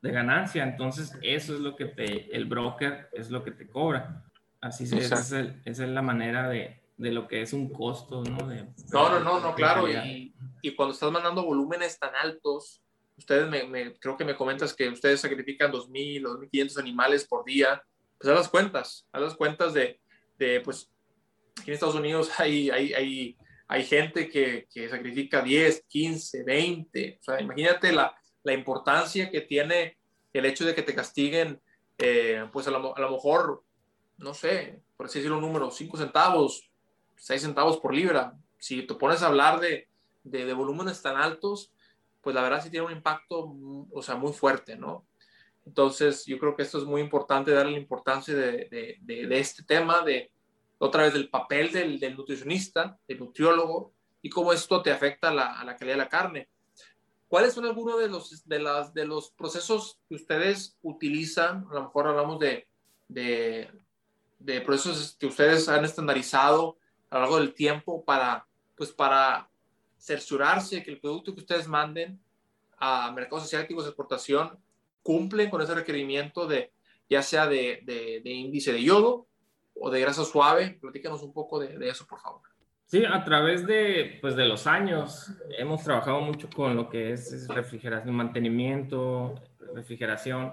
de 0.00 0.10
ganancia. 0.10 0.62
Entonces 0.62 1.12
eso 1.20 1.52
es 1.52 1.60
lo 1.60 1.76
que 1.76 1.84
te, 1.84 2.34
el 2.34 2.46
broker 2.46 3.10
es 3.12 3.30
lo 3.30 3.44
que 3.44 3.50
te 3.50 3.68
cobra. 3.68 4.24
Así 4.62 4.84
es, 4.84 4.94
esa 4.94 5.40
es, 5.66 5.78
la 5.78 6.00
manera 6.00 6.48
de, 6.48 6.80
de, 6.96 7.12
lo 7.12 7.28
que 7.28 7.42
es 7.42 7.52
un 7.52 7.68
costo, 7.70 8.24
¿no? 8.24 8.48
De, 8.48 8.64
no, 8.94 9.10
no, 9.10 9.20
no, 9.20 9.40
no, 9.40 9.54
claro. 9.54 9.86
Y, 9.90 10.34
y, 10.62 10.74
cuando 10.74 10.94
estás 10.94 11.12
mandando 11.12 11.44
volúmenes 11.44 11.98
tan 11.98 12.14
altos, 12.14 12.80
ustedes 13.18 13.46
me, 13.46 13.92
creo 13.98 14.16
que 14.16 14.24
me 14.24 14.36
comentas 14.36 14.72
que 14.72 14.88
ustedes 14.88 15.20
sacrifican 15.20 15.70
2.000 15.70 16.28
o 16.28 16.40
2.500 16.40 16.78
animales 16.78 17.26
por 17.26 17.44
día, 17.44 17.82
pues 18.24 18.32
haz 18.32 18.38
las 18.38 18.48
cuentas, 18.48 19.06
haz 19.12 19.20
las 19.20 19.34
cuentas 19.34 19.74
de, 19.74 20.00
de 20.38 20.62
pues, 20.62 20.90
aquí 21.60 21.70
en 21.70 21.74
Estados 21.74 21.94
Unidos 21.94 22.30
hay, 22.38 22.70
hay, 22.70 22.94
hay, 22.94 23.36
hay 23.68 23.84
gente 23.84 24.30
que, 24.30 24.66
que, 24.72 24.88
sacrifica 24.88 25.42
10, 25.42 25.84
15, 25.86 26.42
20, 26.42 27.18
o 27.20 27.22
sea, 27.22 27.40
imagínate 27.42 27.92
la, 27.92 28.16
la 28.42 28.54
importancia 28.54 29.30
que 29.30 29.42
tiene 29.42 29.98
el 30.32 30.46
hecho 30.46 30.64
de 30.64 30.74
que 30.74 30.82
te 30.82 30.94
castiguen, 30.94 31.60
eh, 31.98 32.48
pues 32.50 32.66
a 32.66 32.70
lo, 32.70 32.96
a 32.96 33.00
lo, 33.00 33.10
mejor, 33.10 33.62
no 34.16 34.32
sé, 34.32 34.80
por 34.96 35.04
así 35.06 35.18
decirlo, 35.18 35.36
un 35.36 35.44
número, 35.44 35.70
5 35.70 35.98
centavos, 35.98 36.70
6 37.16 37.42
centavos 37.42 37.76
por 37.76 37.94
libra. 37.94 38.32
Si 38.58 38.86
te 38.86 38.94
pones 38.94 39.22
a 39.22 39.26
hablar 39.26 39.60
de, 39.60 39.88
de, 40.22 40.46
de 40.46 40.52
volúmenes 40.54 41.02
tan 41.02 41.16
altos, 41.16 41.72
pues 42.22 42.34
la 42.34 42.40
verdad 42.40 42.62
sí 42.62 42.70
tiene 42.70 42.86
un 42.86 42.92
impacto, 42.92 43.54
o 43.92 44.02
sea, 44.02 44.16
muy 44.16 44.32
fuerte, 44.32 44.76
¿no? 44.76 45.04
Entonces, 45.66 46.26
yo 46.26 46.38
creo 46.38 46.54
que 46.54 46.62
esto 46.62 46.78
es 46.78 46.84
muy 46.84 47.00
importante, 47.00 47.50
darle 47.50 47.72
la 47.72 47.78
importancia 47.78 48.34
de, 48.34 48.98
de, 49.00 49.26
de 49.26 49.38
este 49.38 49.62
tema, 49.62 50.02
de 50.02 50.30
otra 50.78 51.04
vez 51.04 51.12
del 51.14 51.30
papel 51.30 51.72
del, 51.72 51.98
del, 51.98 52.16
nutricionista, 52.16 52.98
del 53.08 53.20
nutriólogo, 53.20 53.92
y 54.20 54.30
cómo 54.30 54.52
esto 54.52 54.82
te 54.82 54.90
afecta 54.90 55.28
a 55.28 55.34
la, 55.34 55.60
a 55.60 55.64
la 55.64 55.76
calidad 55.76 55.96
de 55.96 56.02
la 56.02 56.08
carne. 56.08 56.48
¿Cuáles 57.28 57.54
son 57.54 57.64
algunos 57.64 57.98
de 57.98 58.08
los, 58.08 58.46
de, 58.46 58.58
las, 58.58 58.94
de 58.94 59.06
los 59.06 59.30
procesos 59.30 59.98
que 60.08 60.14
ustedes 60.14 60.76
utilizan? 60.82 61.66
A 61.70 61.74
lo 61.74 61.82
mejor 61.84 62.06
hablamos 62.06 62.38
de, 62.38 62.66
de, 63.08 63.70
de 64.38 64.60
procesos 64.60 65.16
que 65.18 65.26
ustedes 65.26 65.68
han 65.68 65.84
estandarizado 65.84 66.76
a 67.10 67.16
lo 67.16 67.20
largo 67.22 67.38
del 67.38 67.54
tiempo 67.54 68.04
para, 68.04 68.46
pues 68.76 68.92
para 68.92 69.48
cerciorarse 69.98 70.82
que 70.82 70.90
el 70.90 71.00
producto 71.00 71.34
que 71.34 71.40
ustedes 71.40 71.66
manden 71.66 72.20
a 72.76 73.10
mercados 73.12 73.44
asiáticos 73.44 73.84
de 73.84 73.90
exportación 73.90 74.58
cumplen 75.04 75.50
con 75.50 75.62
ese 75.62 75.74
requerimiento 75.74 76.48
de 76.48 76.72
ya 77.08 77.22
sea 77.22 77.46
de, 77.46 77.82
de, 77.84 78.30
índice 78.30 78.72
de 78.72 78.82
yodo 78.82 79.28
o 79.74 79.90
de 79.90 80.00
grasa 80.00 80.24
suave. 80.24 80.78
Platícanos 80.80 81.22
un 81.22 81.32
poco 81.32 81.60
de, 81.60 81.78
de, 81.78 81.90
eso, 81.90 82.06
por 82.06 82.18
favor. 82.18 82.40
Sí, 82.86 83.04
a 83.04 83.22
través 83.22 83.66
de, 83.66 84.18
pues, 84.20 84.34
de 84.34 84.46
los 84.46 84.66
años 84.66 85.30
hemos 85.58 85.84
trabajado 85.84 86.20
mucho 86.22 86.48
con 86.48 86.74
lo 86.74 86.88
que 86.88 87.12
es 87.12 87.46
refrigeración, 87.48 88.14
mantenimiento, 88.14 89.34
refrigeración, 89.74 90.52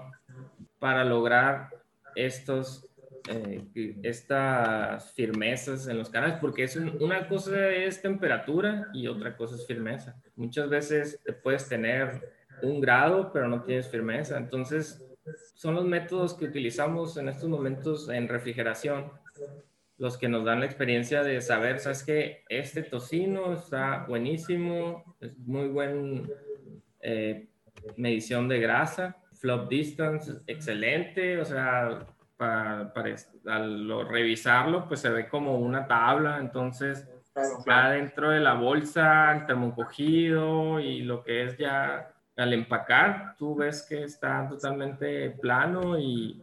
para 0.78 1.04
lograr 1.04 1.70
estos 2.14 2.92
eh, 3.28 3.64
estas 4.02 5.12
firmezas 5.12 5.86
en 5.86 5.96
los 5.96 6.10
canales, 6.10 6.38
porque 6.40 6.64
es 6.64 6.74
una 6.74 7.28
cosa 7.28 7.68
es 7.68 8.02
temperatura 8.02 8.88
y 8.92 9.06
otra 9.06 9.36
cosa 9.36 9.54
es 9.54 9.64
firmeza. 9.64 10.20
Muchas 10.34 10.68
veces 10.68 11.20
te 11.24 11.32
puedes 11.32 11.68
tener 11.68 12.41
un 12.62 12.80
grado, 12.80 13.30
pero 13.32 13.48
no 13.48 13.62
tienes 13.62 13.88
firmeza. 13.88 14.36
Entonces, 14.36 15.04
son 15.54 15.74
los 15.74 15.84
métodos 15.84 16.34
que 16.34 16.46
utilizamos 16.46 17.16
en 17.16 17.28
estos 17.28 17.48
momentos 17.48 18.08
en 18.08 18.28
refrigeración, 18.28 19.10
los 19.98 20.18
que 20.18 20.28
nos 20.28 20.44
dan 20.44 20.60
la 20.60 20.66
experiencia 20.66 21.22
de 21.22 21.40
saber, 21.40 21.78
sabes 21.78 22.02
que 22.02 22.44
este 22.48 22.82
tocino 22.82 23.52
está 23.52 24.04
buenísimo, 24.08 25.16
es 25.20 25.38
muy 25.38 25.68
buen 25.68 26.28
eh, 27.00 27.46
medición 27.96 28.48
de 28.48 28.58
grasa, 28.58 29.16
flop 29.34 29.68
distance, 29.68 30.32
excelente, 30.46 31.38
o 31.38 31.44
sea, 31.44 32.06
para, 32.36 32.92
al 33.46 34.08
revisarlo, 34.08 34.88
pues 34.88 35.00
se 35.00 35.10
ve 35.10 35.28
como 35.28 35.58
una 35.58 35.86
tabla, 35.86 36.38
entonces 36.38 37.08
ya 37.66 37.90
dentro 37.90 38.30
de 38.30 38.40
la 38.40 38.54
bolsa, 38.54 39.32
el 39.36 39.46
termocogido 39.46 40.80
y 40.80 41.02
lo 41.02 41.22
que 41.22 41.44
es 41.44 41.56
ya 41.56 42.11
al 42.36 42.52
empacar, 42.52 43.36
tú 43.38 43.54
ves 43.54 43.86
que 43.88 44.04
está 44.04 44.48
totalmente 44.48 45.30
plano 45.30 45.98
y 45.98 46.42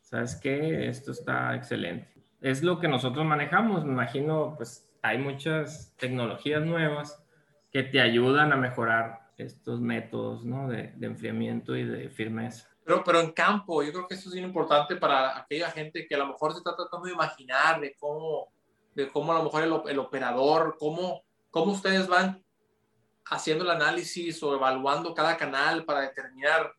sabes 0.00 0.36
que 0.36 0.88
esto 0.88 1.12
está 1.12 1.54
excelente. 1.54 2.08
Es 2.40 2.62
lo 2.62 2.78
que 2.78 2.88
nosotros 2.88 3.24
manejamos, 3.24 3.84
me 3.84 3.92
imagino, 3.92 4.54
pues 4.56 4.88
hay 5.02 5.18
muchas 5.18 5.94
tecnologías 5.96 6.64
nuevas 6.64 7.22
que 7.70 7.82
te 7.82 8.00
ayudan 8.00 8.52
a 8.52 8.56
mejorar 8.56 9.30
estos 9.36 9.80
métodos 9.80 10.44
¿no? 10.44 10.68
de, 10.68 10.92
de 10.96 11.06
enfriamiento 11.06 11.76
y 11.76 11.84
de 11.84 12.08
firmeza. 12.08 12.68
Pero, 12.84 13.04
pero 13.04 13.20
en 13.20 13.32
campo, 13.32 13.82
yo 13.82 13.92
creo 13.92 14.08
que 14.08 14.14
esto 14.14 14.30
es 14.30 14.34
bien 14.34 14.46
importante 14.46 14.96
para 14.96 15.38
aquella 15.38 15.70
gente 15.70 16.06
que 16.06 16.14
a 16.14 16.18
lo 16.18 16.28
mejor 16.28 16.52
se 16.52 16.58
está 16.58 16.74
tratando 16.74 17.06
de 17.06 17.12
imaginar 17.12 17.80
de 17.80 17.94
cómo, 18.00 18.48
de 18.94 19.08
cómo 19.08 19.32
a 19.32 19.36
lo 19.36 19.44
mejor 19.44 19.62
el, 19.62 19.90
el 19.90 19.98
operador, 19.98 20.76
cómo, 20.78 21.22
cómo 21.50 21.72
ustedes 21.72 22.08
van 22.08 22.42
haciendo 23.30 23.64
el 23.64 23.70
análisis 23.70 24.42
o 24.42 24.54
evaluando 24.54 25.14
cada 25.14 25.36
canal 25.36 25.84
para 25.84 26.02
determinar 26.02 26.72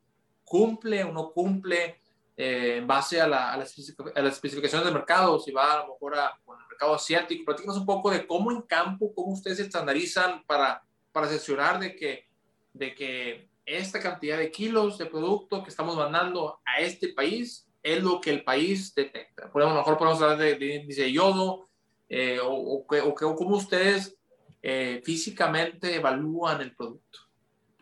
cumple 0.43 1.03
o 1.03 1.11
no 1.11 1.31
cumple 1.31 2.01
eh, 2.35 2.77
en 2.77 2.87
base 2.87 3.21
a, 3.21 3.27
la, 3.27 3.53
a, 3.53 3.57
las 3.57 3.77
especificaciones 3.77 4.85
del 4.85 4.93
mercado, 4.93 5.39
si 5.39 5.51
va 5.51 5.73
a 5.73 5.77
lo 5.85 5.93
mejor 5.93 6.15
a, 6.15 6.27
el 6.27 6.67
mercado 6.69 6.95
asiático. 6.95 7.45
Platícanos 7.45 7.77
un 7.77 7.85
poco 7.85 8.09
de 8.09 8.25
cómo 8.25 8.51
en 8.51 8.61
campo, 8.61 9.13
cómo 9.13 9.33
ustedes 9.33 9.57
se 9.57 9.63
estandarizan 9.63 10.43
para, 10.45 10.81
para 11.11 11.27
asesorar 11.27 11.79
de 11.79 11.95
que, 11.95 12.27
de 12.73 12.95
que 12.95 13.49
esta 13.65 13.99
cantidad 13.99 14.37
de 14.37 14.51
kilos 14.51 14.97
de 14.97 15.05
producto 15.05 15.63
que 15.63 15.69
estamos 15.69 15.95
mandando 15.95 16.59
a 16.65 16.81
este 16.81 17.09
país 17.09 17.67
es 17.83 18.01
lo 18.01 18.19
que 18.19 18.31
el 18.31 18.43
país 18.43 18.93
detecta. 18.95 19.51
Por 19.51 19.61
a 19.61 19.69
lo 19.69 19.75
mejor 19.75 19.97
podemos 19.97 20.21
hablar 20.21 20.37
de, 20.37 20.75
índice 20.75 21.03
de 21.03 21.11
yodo 21.11 21.69
eh, 22.09 22.39
o, 22.39 22.51
o, 22.51 22.85
o, 22.87 23.35
cómo 23.35 23.57
ustedes 23.57 24.18
eh, 24.61 25.01
físicamente 25.03 25.95
evalúan 25.95 26.61
el 26.61 26.75
producto. 26.75 27.19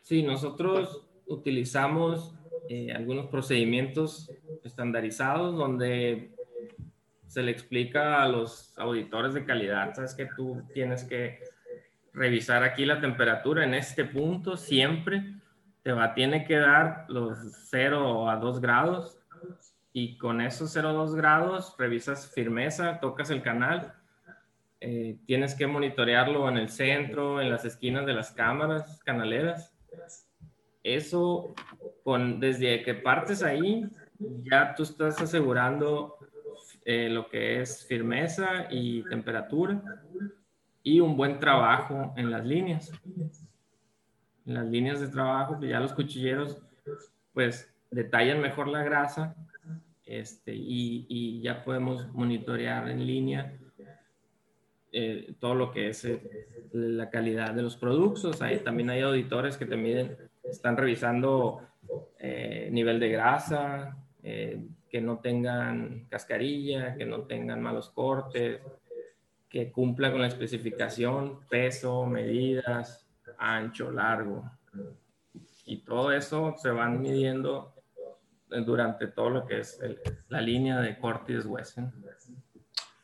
Sí, 0.02 0.24
nosotros 0.24 1.06
utilizamos 1.26 2.34
eh, 2.70 2.92
algunos 2.94 3.28
procedimientos 3.28 4.32
estandarizados 4.64 5.56
donde 5.56 6.32
se 7.28 7.44
le 7.44 7.52
explica 7.52 8.22
a 8.22 8.28
los 8.28 8.78
auditores 8.78 9.34
de 9.34 9.46
calidad, 9.46 9.94
sabes 9.94 10.16
que 10.16 10.28
tú 10.36 10.64
tienes 10.74 11.04
que 11.04 11.40
revisar 12.14 12.64
aquí 12.64 12.86
la 12.86 13.00
temperatura 13.00 13.64
en 13.64 13.74
este 13.74 14.06
punto 14.06 14.58
siempre 14.58 15.36
te 15.84 15.92
va, 15.92 16.14
tiene 16.14 16.46
que 16.46 16.58
dar 16.58 17.06
los 17.08 17.38
0 17.70 18.30
a 18.30 18.38
2 18.38 18.60
grados 18.60 19.20
y 19.94 20.18
con 20.18 20.42
esos 20.42 20.72
0 20.72 20.90
a 20.90 20.94
2 20.94 21.16
grados 21.16 21.76
revisas 21.78 22.32
firmeza, 22.34 23.00
tocas 23.00 23.30
el 23.30 23.42
canal, 23.42 23.94
eh, 24.80 25.18
tienes 25.26 25.56
que 25.56 25.68
monitorearlo 25.68 26.48
en 26.50 26.58
el 26.58 26.70
centro, 26.70 27.42
en 27.42 27.50
las 27.50 27.66
esquinas 27.66 28.06
de 28.06 28.14
las 28.14 28.32
cámaras 28.32 29.00
canaleras. 29.04 29.74
Eso, 30.84 31.54
con, 32.04 32.40
desde 32.40 32.84
que 32.84 32.94
partes 32.94 33.44
ahí, 33.44 33.86
ya 34.20 34.76
tú 34.76 34.84
estás 34.84 35.20
asegurando 35.22 36.18
eh, 36.86 37.10
lo 37.10 37.28
que 37.28 37.62
es 37.62 37.86
firmeza 37.86 38.68
y 38.70 39.04
temperatura 39.04 39.82
y 40.84 41.00
un 41.00 41.18
buen 41.18 41.40
trabajo 41.40 42.14
en 42.16 42.32
las 42.32 42.46
líneas 42.46 42.92
en 44.48 44.54
las 44.54 44.66
líneas 44.66 45.02
de 45.02 45.10
trabajo, 45.10 45.60
que 45.60 45.68
ya 45.68 45.80
los 45.80 45.94
cuchilleros 45.94 46.58
pues 47.34 47.70
detallan 47.92 48.42
mejor 48.42 48.70
la 48.70 48.82
grasa 48.82 49.36
este, 50.06 50.56
y, 50.56 51.06
y 51.10 51.42
ya 51.42 51.66
podemos 51.66 52.08
monitorear 52.14 52.90
en 52.90 53.06
línea 53.06 53.60
eh, 54.92 55.36
todo 55.40 55.54
lo 55.54 55.72
que 55.72 55.90
es 55.90 56.06
eh, 56.06 56.22
la 56.72 57.10
calidad 57.10 57.54
de 57.54 57.62
los 57.62 57.76
productos. 57.76 58.42
Ahí 58.42 58.60
también 58.60 58.90
hay 58.90 59.02
auditores 59.02 59.58
que 59.58 59.66
te 59.66 59.76
miden, 59.76 60.18
están 60.44 60.78
revisando 60.78 61.62
eh, 62.20 62.70
nivel 62.72 63.00
de 63.00 63.10
grasa, 63.10 63.98
que 64.90 65.00
no 65.00 65.20
tengan 65.20 66.06
cascarilla, 66.10 66.96
que 66.96 67.06
no 67.06 67.22
tengan 67.22 67.62
malos 67.62 67.90
cortes, 67.90 68.60
que 69.48 69.72
cumpla 69.72 70.12
con 70.12 70.20
la 70.20 70.28
especificación, 70.28 71.40
peso, 71.50 72.06
medidas, 72.06 73.08
ancho, 73.38 73.90
largo. 73.90 74.44
Y 75.66 75.78
todo 75.78 76.12
eso 76.12 76.56
se 76.58 76.72
van 76.72 77.02
midiendo 77.02 77.74
durante 78.50 79.08
todo 79.08 79.30
lo 79.30 79.46
que 79.46 79.60
es 79.60 79.80
la 80.28 80.42
línea 80.42 80.82
de 80.82 80.98
Cortis 80.98 81.46
Wesson. 81.46 81.94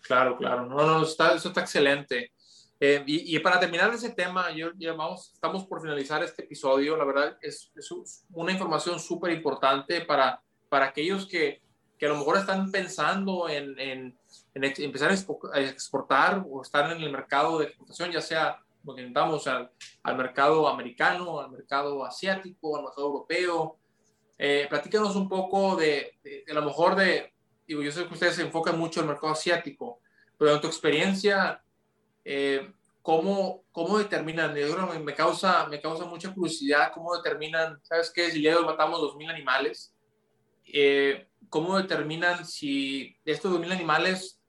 Claro, 0.04 0.38
claro. 0.38 0.66
No, 0.66 0.86
no, 0.86 1.04
está, 1.04 1.34
eso 1.34 1.48
está 1.48 1.62
excelente. 1.62 2.34
Eh, 2.80 3.02
y, 3.08 3.40
para 3.40 3.60
terminar 3.62 3.94
ese 3.94 4.10
tema, 4.10 4.52
yo, 4.52 4.72
ya 4.76 4.92
vamos, 4.92 5.32
estamos 5.34 5.66
por 5.66 5.82
finalizar 5.82 6.22
este 6.22 6.44
episodio. 6.44 6.98
La 6.98 7.06
verdad 7.06 7.38
es, 7.42 7.72
es 7.76 7.90
una 8.32 8.52
información 8.52 9.00
súper 9.00 9.32
importante 9.32 10.02
para, 10.02 10.42
para 10.68 10.88
aquellos 10.88 11.26
que, 11.26 11.62
que, 11.98 12.06
a 12.06 12.10
lo 12.10 12.18
mejor 12.18 12.38
están 12.38 12.70
pensando 12.72 13.48
en, 13.48 13.80
en, 13.80 14.18
empezar 14.54 15.12
a 15.12 15.62
exportar 15.62 16.44
o 16.50 16.62
estar 16.62 16.92
en 16.92 17.02
el 17.02 17.12
mercado 17.12 17.60
de 17.60 17.68
exportación, 17.68 18.12
ya 18.12 18.20
sea 18.20 18.60
lo 18.84 18.96
que 18.96 19.10
al, 19.16 19.72
al, 20.04 20.18
mercado 20.18 20.68
americano, 20.68 21.40
al 21.40 21.52
mercado 21.52 22.04
asiático, 22.04 22.76
al 22.76 22.84
mercado 22.84 23.08
europeo. 23.08 23.78
Eh, 24.38 24.68
platícanos 24.70 25.16
un 25.16 25.30
poco 25.30 25.78
de, 25.78 26.18
de, 26.22 26.44
a 26.50 26.54
lo 26.54 26.64
mejor 26.64 26.96
de, 26.98 27.33
digo, 27.68 27.82
yo 27.82 27.92
sé 27.92 28.06
que 28.08 28.14
ustedes 28.14 28.36
se 28.36 28.42
enfocan 28.42 28.78
mucho 28.78 29.00
en 29.00 29.06
el 29.06 29.12
mercado 29.12 29.34
asiático, 29.34 30.00
pero 30.38 30.54
en 30.56 30.62
tu 30.62 30.68
experiencia, 30.68 31.64
eh, 32.26 32.72
¿cómo, 33.02 33.64
¿cómo 33.72 33.98
determinan? 33.98 34.54
Me, 35.04 35.14
causa, 35.14 35.68
me 35.68 35.80
causa 35.82 36.06
mucha 36.06 36.34
curiosidad 36.34 36.92
cómo 36.94 37.16
determinan, 37.16 37.80
¿sabes 37.84 38.12
qué? 38.12 38.32
Si 38.32 38.42
ya 38.42 38.60
matamos 38.62 39.00
2.000 39.02 39.30
animales, 39.30 39.94
eh, 40.66 41.28
¿cómo 41.50 41.78
determinan 41.78 42.46
si 42.46 43.18
estos 43.26 43.54
2.000 43.54 43.72
animales 43.72 44.42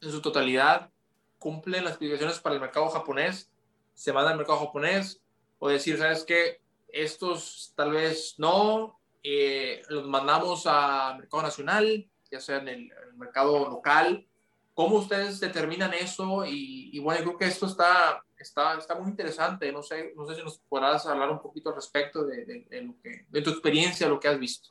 en 0.00 0.10
su 0.10 0.20
totalidad 0.20 0.90
cumplen 1.38 1.84
las 1.84 1.92
especificaciones 1.92 2.40
para 2.40 2.54
el 2.56 2.60
mercado 2.60 2.88
japonés? 2.88 3.50
¿Se 3.94 4.12
van 4.12 4.26
al 4.26 4.36
mercado 4.36 4.58
japonés? 4.58 5.22
O 5.58 5.68
decir, 5.68 5.98
¿sabes 5.98 6.24
qué? 6.24 6.60
Estos 6.88 7.72
tal 7.76 7.92
vez 7.92 8.34
no, 8.38 9.00
eh, 9.22 9.82
los 9.88 10.06
mandamos 10.06 10.66
al 10.66 11.18
mercado 11.18 11.42
nacional, 11.42 12.09
ya 12.30 12.40
sea 12.40 12.58
en 12.58 12.68
el 12.68 12.92
mercado 13.16 13.68
local, 13.68 14.26
¿Cómo 14.80 14.96
ustedes 14.96 15.40
determinan 15.40 15.92
eso? 15.92 16.44
Y, 16.46 16.98
bueno, 17.00 17.20
creo 17.20 17.36
que 17.36 17.44
esto 17.44 17.66
está, 17.66 18.24
está, 18.38 18.78
está 18.78 18.94
muy 18.94 19.10
interesante. 19.10 19.70
No 19.70 19.82
sé, 19.82 20.14
no 20.16 20.26
sé 20.26 20.36
si 20.36 20.42
nos 20.42 20.58
podrás 20.58 21.04
hablar 21.06 21.28
un 21.30 21.42
poquito 21.42 21.68
al 21.68 21.74
respecto 21.74 22.24
de, 22.24 22.46
de, 22.46 22.82
lo 22.82 22.94
que, 23.02 23.26
de 23.28 23.42
tu 23.42 23.50
experiencia, 23.50 24.08
lo 24.08 24.18
que 24.18 24.28
has 24.28 24.38
visto. 24.38 24.70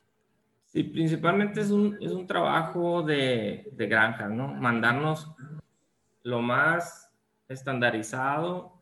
Sí, 0.64 0.82
principalmente 0.82 1.60
es 1.60 1.70
un, 1.70 1.96
es 2.00 2.10
un 2.10 2.26
trabajo 2.26 3.02
de, 3.02 3.68
de 3.70 3.86
granja, 3.86 4.26
¿no? 4.26 4.48
Mandarnos 4.48 5.30
lo 6.24 6.42
más 6.42 7.08
estandarizado, 7.48 8.80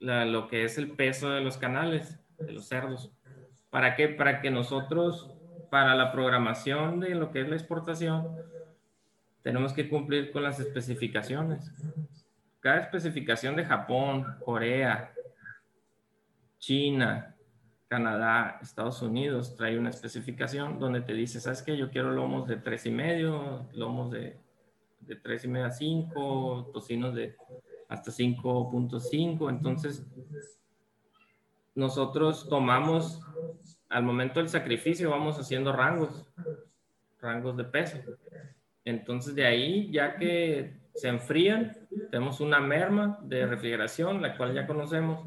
lo 0.00 0.48
que 0.48 0.64
es 0.64 0.78
el 0.78 0.92
peso 0.92 1.28
de 1.28 1.42
los 1.42 1.58
canales, 1.58 2.18
de 2.38 2.52
los 2.52 2.68
cerdos. 2.68 3.12
¿Para 3.68 3.96
qué? 3.96 4.08
Para 4.08 4.40
que 4.40 4.50
nosotros, 4.50 5.30
para 5.72 5.94
la 5.94 6.12
programación 6.12 7.00
de 7.00 7.14
lo 7.14 7.30
que 7.30 7.40
es 7.40 7.48
la 7.48 7.56
exportación, 7.56 8.28
tenemos 9.40 9.72
que 9.72 9.88
cumplir 9.88 10.30
con 10.30 10.42
las 10.42 10.60
especificaciones. 10.60 11.72
Cada 12.60 12.80
especificación 12.80 13.56
de 13.56 13.64
Japón, 13.64 14.36
Corea, 14.44 15.14
China, 16.58 17.34
Canadá, 17.88 18.58
Estados 18.60 19.00
Unidos 19.00 19.56
trae 19.56 19.78
una 19.78 19.88
especificación 19.88 20.78
donde 20.78 21.00
te 21.00 21.14
dice, 21.14 21.40
¿sabes 21.40 21.62
qué? 21.62 21.74
Yo 21.74 21.88
quiero 21.88 22.10
lomos 22.10 22.46
de 22.46 22.56
tres 22.56 22.84
y 22.84 22.90
medio, 22.90 23.66
lomos 23.72 24.10
de, 24.10 24.36
de 25.00 25.16
tres 25.16 25.46
y 25.46 25.48
medio 25.48 25.68
a 25.68 25.70
5, 25.70 26.68
tocinos 26.74 27.14
de 27.14 27.34
hasta 27.88 28.10
5.5. 28.10 29.48
Entonces, 29.48 30.06
nosotros 31.74 32.46
tomamos, 32.46 33.22
al 33.92 34.02
momento 34.02 34.40
del 34.40 34.48
sacrificio, 34.48 35.10
vamos 35.10 35.38
haciendo 35.38 35.72
rangos, 35.72 36.26
rangos 37.20 37.56
de 37.56 37.64
peso. 37.64 37.98
Entonces 38.84 39.34
de 39.34 39.46
ahí, 39.46 39.90
ya 39.92 40.16
que 40.16 40.80
se 40.94 41.08
enfrían, 41.08 41.76
tenemos 42.10 42.40
una 42.40 42.60
merma 42.60 43.18
de 43.22 43.46
refrigeración, 43.46 44.22
la 44.22 44.36
cual 44.36 44.54
ya 44.54 44.66
conocemos, 44.66 45.26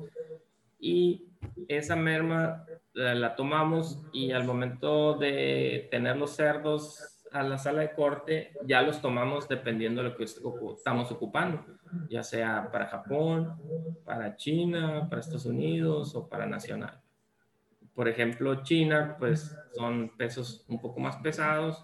y 0.80 1.28
esa 1.67 1.95
merma 1.95 2.65
la, 2.93 3.36
tomamos 3.36 4.04
y 4.12 4.32
al 4.32 4.45
momento 4.45 5.15
de 5.15 5.88
tener 5.91 6.17
los 6.17 6.32
cerdos 6.32 7.23
a 7.32 7.43
la 7.43 7.58
sala 7.58 7.82
de 7.82 7.93
corte, 7.93 8.54
ya 8.65 8.82
los 8.82 9.01
tomamos 9.01 9.47
dependiendo 9.47 10.01
de 10.01 10.10
lo 10.10 10.15
que 10.15 10.23
estamos 10.23 11.12
ocupando, 11.12 11.65
ya 12.10 12.23
sea 12.23 12.69
para 12.71 12.88
Japón, 12.88 13.56
para 14.06 14.36
China, 14.38 15.08
para 15.10 15.21
Estados 15.21 15.45
Unidos 15.45 16.15
o 16.15 16.30
para 16.30 16.45
Nacional. 16.45 17.05
Por 17.96 18.10
ejemplo, 18.10 18.62
China, 18.62 19.16
pues 19.18 19.56
son 19.74 20.12
pesos 20.18 20.66
un 20.68 20.80
poco 20.82 21.00
más 21.00 21.16
pesados 21.18 21.84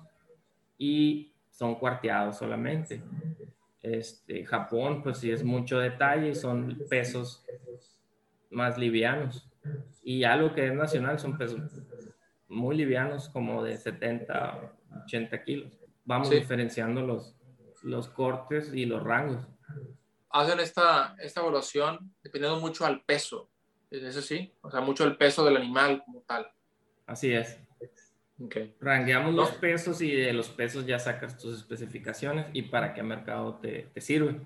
y 0.77 1.33
son 1.49 1.75
cuarteados 1.75 2.37
solamente. 2.37 3.01
Este, 3.81 4.45
Japón, 4.45 5.01
pues 5.01 5.19
sí 5.19 5.31
es 5.31 5.43
mucho 5.43 5.79
detalle 5.79 6.29
y 6.29 6.35
son 6.35 6.83
pesos 6.89 7.45
más 8.49 8.77
livianos. 8.77 9.49
Y 10.03 10.23
algo 10.23 10.53
que 10.53 10.67
es 10.67 10.73
nacional 10.73 11.17
son 11.17 11.37
pesos 11.37 11.61
muy 12.47 12.75
livianos, 12.75 13.29
como 13.29 13.63
de 13.63 13.77
70, 13.77 14.73
80 15.05 15.43
kilos. 15.43 15.79
Vamos 16.03 16.29
diferenciando 16.29 17.01
los, 17.01 17.35
los 17.83 18.09
cortes 18.09 18.73
y 18.73 18.85
los 18.85 19.01
rangos. 19.03 19.47
Hacen 20.29 20.59
esta, 20.59 21.15
esta 21.19 21.41
evaluación 21.41 22.13
dependiendo 22.23 22.59
mucho 22.59 22.85
al 22.85 23.03
peso, 23.03 23.50
eso 23.91 24.21
sí, 24.21 24.53
o 24.61 24.71
sea, 24.71 24.81
mucho 24.81 25.03
el 25.03 25.17
peso 25.17 25.43
del 25.43 25.57
animal 25.57 26.03
como 26.05 26.21
tal. 26.21 26.51
Así 27.05 27.33
es. 27.33 27.59
Okay. 28.45 28.75
Rangueamos 28.79 29.35
los 29.35 29.51
pesos 29.51 30.01
y 30.01 30.11
de 30.11 30.33
los 30.33 30.49
pesos 30.49 30.85
ya 30.85 30.97
sacas 30.97 31.37
tus 31.37 31.57
especificaciones 31.57 32.47
y 32.53 32.63
para 32.63 32.93
qué 32.93 33.03
mercado 33.03 33.59
te, 33.61 33.89
te, 33.93 34.01
sirve. 34.01 34.41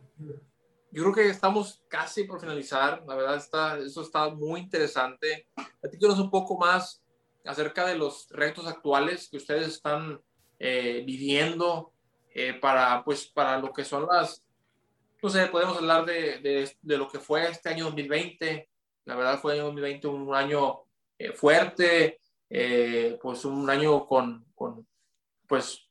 Yo 0.92 1.04
creo 1.04 1.14
que 1.14 1.30
estamos 1.30 1.82
casi 1.88 2.26
por 2.26 2.42
finalizar. 2.42 3.04
La 3.08 3.16
verdad, 3.16 3.38
está, 3.38 3.78
eso 3.78 4.02
está 4.02 4.28
muy 4.30 4.60
interesante. 4.60 5.48
Platícanos 5.80 6.20
un 6.20 6.30
poco 6.30 6.58
más 6.58 7.02
acerca 7.46 7.86
de 7.86 7.96
los 7.96 8.28
retos 8.32 8.68
actuales 8.68 9.30
que 9.30 9.38
ustedes 9.38 9.68
están 9.68 10.20
eh, 10.60 11.04
viviendo 11.06 11.94
eh, 12.34 12.54
para, 12.54 13.04
pues, 13.04 13.28
para 13.28 13.60
lo 13.60 13.72
que 13.72 13.86
son 13.86 14.08
las, 14.08 14.44
no 15.22 15.30
sé, 15.30 15.48
podemos 15.48 15.78
hablar 15.78 16.06
de, 16.06 16.40
de, 16.40 16.70
de, 16.82 16.98
lo 16.98 17.08
que 17.08 17.20
fue 17.20 17.50
este 17.50 17.70
año 17.70 17.86
2020. 17.86 18.68
La 19.06 19.16
verdad 19.16 19.40
fue 19.40 19.54
año 19.54 19.66
2020 19.66 20.08
un 20.08 20.36
año 20.36 20.82
eh, 21.18 21.32
fuerte, 21.32 22.20
eh, 22.50 23.18
pues 23.22 23.46
un 23.46 23.70
año 23.70 24.06
con, 24.06 24.46
con 24.54 24.88
pues 25.48 25.90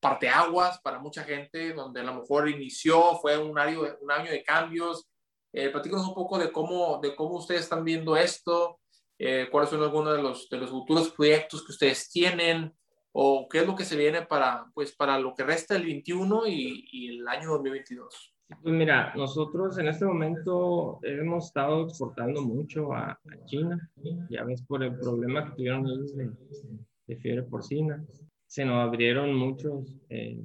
parteaguas 0.00 0.80
para 0.80 0.98
mucha 0.98 1.24
gente, 1.24 1.72
donde 1.72 2.00
a 2.00 2.04
lo 2.04 2.14
mejor 2.14 2.48
inició, 2.48 3.18
fue 3.20 3.36
un 3.38 3.58
año, 3.58 3.82
un 4.00 4.10
año 4.10 4.30
de 4.30 4.42
cambios. 4.42 5.08
Eh, 5.52 5.70
platícanos 5.70 6.06
un 6.06 6.14
poco 6.14 6.38
de 6.38 6.52
cómo, 6.52 7.00
de 7.02 7.14
cómo 7.16 7.36
ustedes 7.36 7.62
están 7.62 7.84
viendo 7.84 8.16
esto, 8.16 8.80
eh, 9.18 9.48
cuáles 9.50 9.70
son 9.70 9.82
algunos 9.82 10.16
de 10.16 10.22
los, 10.22 10.48
de 10.48 10.58
los 10.58 10.70
futuros 10.70 11.10
proyectos 11.10 11.64
que 11.64 11.72
ustedes 11.72 12.10
tienen, 12.10 12.74
o 13.12 13.48
qué 13.48 13.60
es 13.60 13.66
lo 13.66 13.74
que 13.74 13.84
se 13.84 13.96
viene 13.96 14.22
para, 14.22 14.66
pues, 14.74 14.94
para 14.94 15.18
lo 15.18 15.34
que 15.34 15.42
resta 15.42 15.74
el 15.74 15.84
21 15.84 16.46
y, 16.46 16.86
y 16.92 17.18
el 17.18 17.28
año 17.28 17.50
2022. 17.50 18.34
Pues 18.48 18.74
mira, 18.74 19.12
nosotros 19.14 19.78
en 19.78 19.88
este 19.88 20.06
momento 20.06 20.98
hemos 21.02 21.46
estado 21.46 21.84
exportando 21.84 22.42
mucho 22.42 22.94
a, 22.94 23.18
China, 23.44 23.90
ya 24.30 24.42
ves 24.44 24.62
por 24.62 24.82
el 24.82 24.98
problema 24.98 25.44
que 25.44 25.56
tuvieron 25.56 25.86
ellos 25.86 26.16
de, 26.16 27.16
fiebre 27.16 27.42
porcina. 27.42 28.02
Se 28.46 28.64
nos 28.64 28.76
abrieron 28.76 29.34
muchos, 29.34 29.94
eh, 30.08 30.42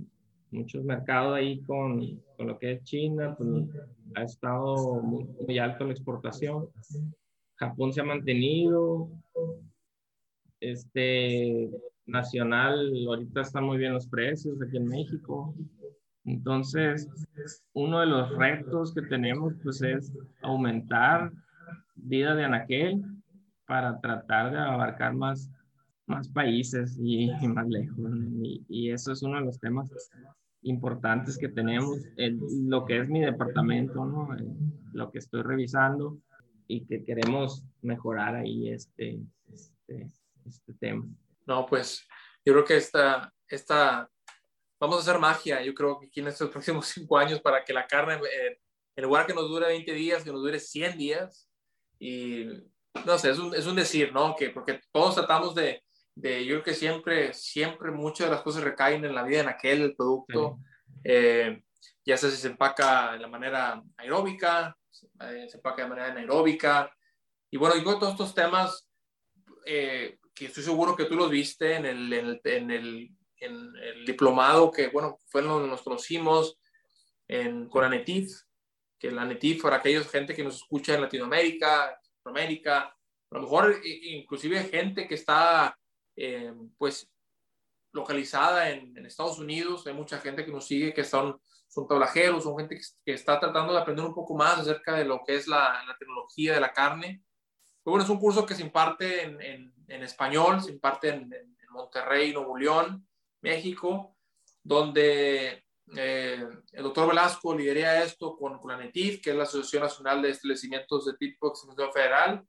muchos 0.51 0.83
mercados 0.83 1.35
ahí 1.35 1.61
con, 1.61 2.21
con, 2.35 2.47
lo 2.47 2.59
que 2.59 2.73
es 2.73 2.83
China, 2.83 3.35
pues 3.37 3.49
ha 4.15 4.23
estado 4.23 5.01
muy, 5.01 5.25
muy 5.47 5.57
alto 5.57 5.85
la 5.85 5.93
exportación. 5.93 6.67
Japón 7.55 7.93
se 7.93 8.01
ha 8.01 8.05
mantenido, 8.05 9.09
este 10.59 11.69
nacional, 12.05 12.91
ahorita 13.07 13.41
están 13.41 13.63
muy 13.63 13.77
bien 13.77 13.93
los 13.93 14.07
precios 14.07 14.61
aquí 14.61 14.77
en 14.77 14.87
México. 14.87 15.53
Entonces, 16.25 17.09
uno 17.73 17.99
de 17.99 18.05
los 18.05 18.35
retos 18.37 18.93
que 18.93 19.01
tenemos 19.01 19.53
pues 19.61 19.81
es 19.81 20.11
aumentar 20.41 21.31
vida 21.95 22.33
de 22.35 22.45
anaquel 22.45 23.03
para 23.65 23.99
tratar 23.99 24.51
de 24.51 24.57
abarcar 24.57 25.13
más, 25.13 25.49
más 26.05 26.29
países 26.29 26.97
y, 26.99 27.29
más 27.47 27.67
lejos. 27.67 27.97
Y, 28.69 28.89
eso 28.89 29.11
es 29.11 29.21
uno 29.21 29.37
de 29.37 29.45
los 29.45 29.59
temas 29.59 29.91
importantes 30.61 31.37
que 31.37 31.49
tenemos, 31.49 31.99
en 32.15 32.39
lo 32.69 32.85
que 32.85 32.99
es 32.99 33.09
mi 33.09 33.19
departamento, 33.19 34.05
¿no? 34.05 34.29
lo 34.93 35.11
que 35.11 35.19
estoy 35.19 35.41
revisando 35.41 36.17
y 36.67 36.85
que 36.85 37.03
queremos 37.03 37.65
mejorar 37.81 38.35
ahí 38.35 38.69
este, 38.69 39.19
este, 39.51 40.09
este 40.45 40.73
tema. 40.75 41.05
No, 41.45 41.65
pues 41.65 42.07
yo 42.45 42.53
creo 42.53 42.65
que 42.65 42.77
esta, 42.77 43.33
esta 43.47 44.09
vamos 44.83 44.97
a 44.97 45.01
hacer 45.01 45.19
magia, 45.19 45.61
yo 45.61 45.73
creo 45.73 45.97
que 45.97 46.07
aquí 46.07 46.19
en 46.19 46.27
estos 46.27 46.49
próximos 46.51 46.87
cinco 46.87 47.17
años 47.17 47.39
para 47.39 47.63
que 47.63 47.71
la 47.71 47.87
carne, 47.87 48.15
eh, 48.15 48.59
en 48.95 49.03
lugar 49.03 49.25
que 49.25 49.33
nos 49.33 49.47
dure 49.47 49.67
20 49.67 49.93
días, 49.93 50.23
que 50.23 50.31
nos 50.31 50.41
dure 50.41 50.59
100 50.59 50.97
días. 50.97 51.49
Y 51.99 52.47
no 53.05 53.17
sé, 53.17 53.31
es 53.31 53.39
un, 53.39 53.55
es 53.55 53.65
un 53.65 53.75
decir, 53.75 54.11
¿no? 54.11 54.35
Que 54.35 54.49
porque 54.49 54.81
todos 54.91 55.15
tratamos 55.15 55.55
de, 55.55 55.83
de, 56.15 56.45
yo 56.45 56.55
creo 56.55 56.63
que 56.63 56.73
siempre, 56.73 57.33
siempre 57.33 57.91
muchas 57.91 58.27
de 58.27 58.35
las 58.35 58.43
cosas 58.43 58.63
recaen 58.63 59.05
en 59.05 59.15
la 59.15 59.23
vida 59.23 59.39
en 59.39 59.47
aquel 59.47 59.95
producto. 59.95 60.59
Eh, 61.03 61.63
ya 62.05 62.17
sea 62.17 62.29
si 62.29 62.37
se 62.37 62.49
empaca 62.49 63.13
de 63.13 63.19
la 63.19 63.27
manera 63.29 63.81
aeróbica, 63.95 64.77
eh, 65.21 65.47
se 65.49 65.57
empaca 65.57 65.83
de 65.83 65.89
manera 65.89 66.11
anaeróbica. 66.11 66.93
Y 67.49 67.57
bueno, 67.57 67.75
digo 67.75 67.97
todos 67.97 68.13
estos 68.13 68.35
temas 68.35 68.89
eh, 69.65 70.17
que 70.35 70.47
estoy 70.47 70.63
seguro 70.63 70.95
que 70.95 71.05
tú 71.05 71.15
los 71.15 71.29
viste 71.29 71.75
en 71.75 71.85
el, 71.85 72.11
en 72.11 72.25
el, 72.25 72.41
en 72.43 72.71
el, 72.71 73.09
diplomado 74.05 74.71
que, 74.71 74.87
bueno, 74.89 75.19
fue 75.27 75.41
donde 75.41 75.69
nos 75.69 75.81
conocimos 75.81 76.59
en, 77.27 77.67
con 77.69 77.83
Anetif, 77.83 78.41
que 78.99 79.11
la 79.11 79.23
Anetif 79.23 79.61
para 79.61 79.77
aquellos 79.77 80.09
gente 80.09 80.35
que 80.35 80.43
nos 80.43 80.55
escucha 80.55 80.95
en 80.95 81.01
Latinoamérica, 81.01 81.99
Centroamérica, 82.15 82.95
a 83.31 83.35
lo 83.35 83.41
mejor 83.41 83.75
inclusive 83.83 84.63
gente 84.63 85.07
que 85.07 85.15
está, 85.15 85.77
eh, 86.15 86.53
pues, 86.77 87.09
localizada 87.91 88.69
en, 88.69 88.97
en, 88.97 89.05
Estados 89.05 89.39
Unidos, 89.39 89.85
hay 89.87 89.93
mucha 89.93 90.19
gente 90.19 90.45
que 90.45 90.51
nos 90.51 90.65
sigue 90.65 90.93
que 90.93 91.03
son, 91.03 91.39
son 91.67 91.87
tablajeros, 91.87 92.43
son 92.43 92.57
gente 92.57 92.79
que, 93.05 93.13
está 93.13 93.39
tratando 93.39 93.73
de 93.73 93.79
aprender 93.79 94.05
un 94.05 94.15
poco 94.15 94.35
más 94.35 94.59
acerca 94.59 94.95
de 94.95 95.05
lo 95.05 95.21
que 95.25 95.35
es 95.35 95.47
la, 95.47 95.83
la 95.87 95.97
tecnología 95.97 96.53
de 96.53 96.61
la 96.61 96.73
carne. 96.73 97.23
Pero 97.83 97.91
bueno, 97.91 98.03
es 98.03 98.09
un 98.09 98.19
curso 98.19 98.45
que 98.45 98.55
se 98.55 98.63
imparte 98.63 99.23
en, 99.23 99.41
en, 99.41 99.73
en 99.87 100.03
español, 100.03 100.61
se 100.61 100.71
imparte 100.71 101.09
en, 101.09 101.29
Monterrey, 101.73 102.31
Nuevo 102.31 102.55
León, 102.55 103.07
México, 103.43 104.15
donde 104.63 105.63
eh, 105.95 106.47
el 106.71 106.83
doctor 106.83 107.09
Velasco 107.09 107.55
lidera 107.55 108.03
esto 108.03 108.35
con, 108.35 108.57
con 108.57 108.71
la 108.71 108.91
que 108.91 109.19
es 109.29 109.35
la 109.35 109.43
Asociación 109.43 109.83
Nacional 109.83 110.21
de 110.21 110.31
Establecimientos 110.31 111.05
de 111.05 111.17
Tipo 111.17 111.53
de 111.77 111.91
Federal. 111.91 112.43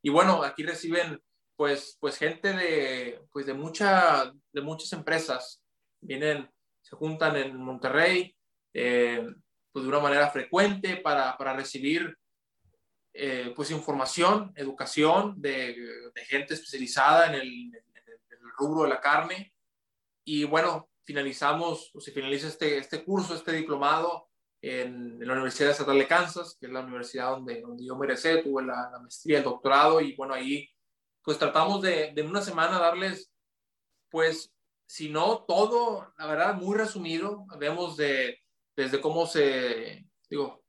Y 0.00 0.10
bueno, 0.10 0.42
aquí 0.42 0.62
reciben 0.62 1.20
pues, 1.56 1.98
pues 2.00 2.16
gente 2.16 2.52
de, 2.52 3.20
pues 3.30 3.46
de, 3.46 3.54
mucha, 3.54 4.32
de 4.52 4.60
muchas 4.62 4.92
empresas. 4.92 5.62
Vienen, 6.00 6.50
se 6.80 6.96
juntan 6.96 7.36
en 7.36 7.56
Monterrey 7.56 8.34
eh, 8.74 9.26
pues 9.70 9.84
de 9.84 9.88
una 9.88 10.00
manera 10.00 10.30
frecuente 10.30 10.96
para, 10.96 11.36
para 11.36 11.54
recibir 11.54 12.16
eh, 13.14 13.52
pues 13.54 13.70
información, 13.70 14.52
educación 14.56 15.34
de, 15.40 15.76
de, 16.14 16.24
gente 16.24 16.54
especializada 16.54 17.26
en 17.26 17.34
el, 17.34 17.42
en 17.44 17.82
el, 18.30 18.50
rubro 18.58 18.84
de 18.84 18.88
la 18.88 19.00
carne. 19.00 19.52
Y 20.24 20.44
bueno, 20.44 20.88
finalizamos, 21.04 21.90
o 21.94 22.00
se 22.00 22.12
finaliza 22.12 22.48
este, 22.48 22.78
este 22.78 23.04
curso, 23.04 23.34
este 23.34 23.52
diplomado 23.52 24.28
en, 24.60 25.18
la 25.20 25.32
Universidad 25.32 25.70
Estatal 25.70 25.98
de 25.98 26.06
Kansas, 26.06 26.56
que 26.58 26.66
es 26.66 26.72
la 26.72 26.80
universidad 26.80 27.30
donde, 27.30 27.60
donde 27.60 27.84
yo 27.84 27.96
merecé, 27.96 28.38
tuve 28.38 28.64
la, 28.64 28.90
maestría, 29.00 29.38
el 29.38 29.44
doctorado, 29.44 30.00
y 30.00 30.14
bueno, 30.14 30.34
ahí 30.34 30.68
pues 31.24 31.38
tratamos 31.38 31.82
de, 31.82 32.12
de 32.14 32.22
una 32.22 32.42
semana 32.42 32.78
darles, 32.78 33.32
pues, 34.10 34.52
si 34.86 35.08
no 35.08 35.44
todo, 35.44 36.12
la 36.18 36.26
verdad, 36.26 36.54
muy 36.54 36.76
resumido, 36.76 37.46
vemos 37.58 37.96
de, 37.96 38.40
desde 38.76 39.00
cómo 39.00 39.26
se, 39.26 40.06
digo, 40.28 40.64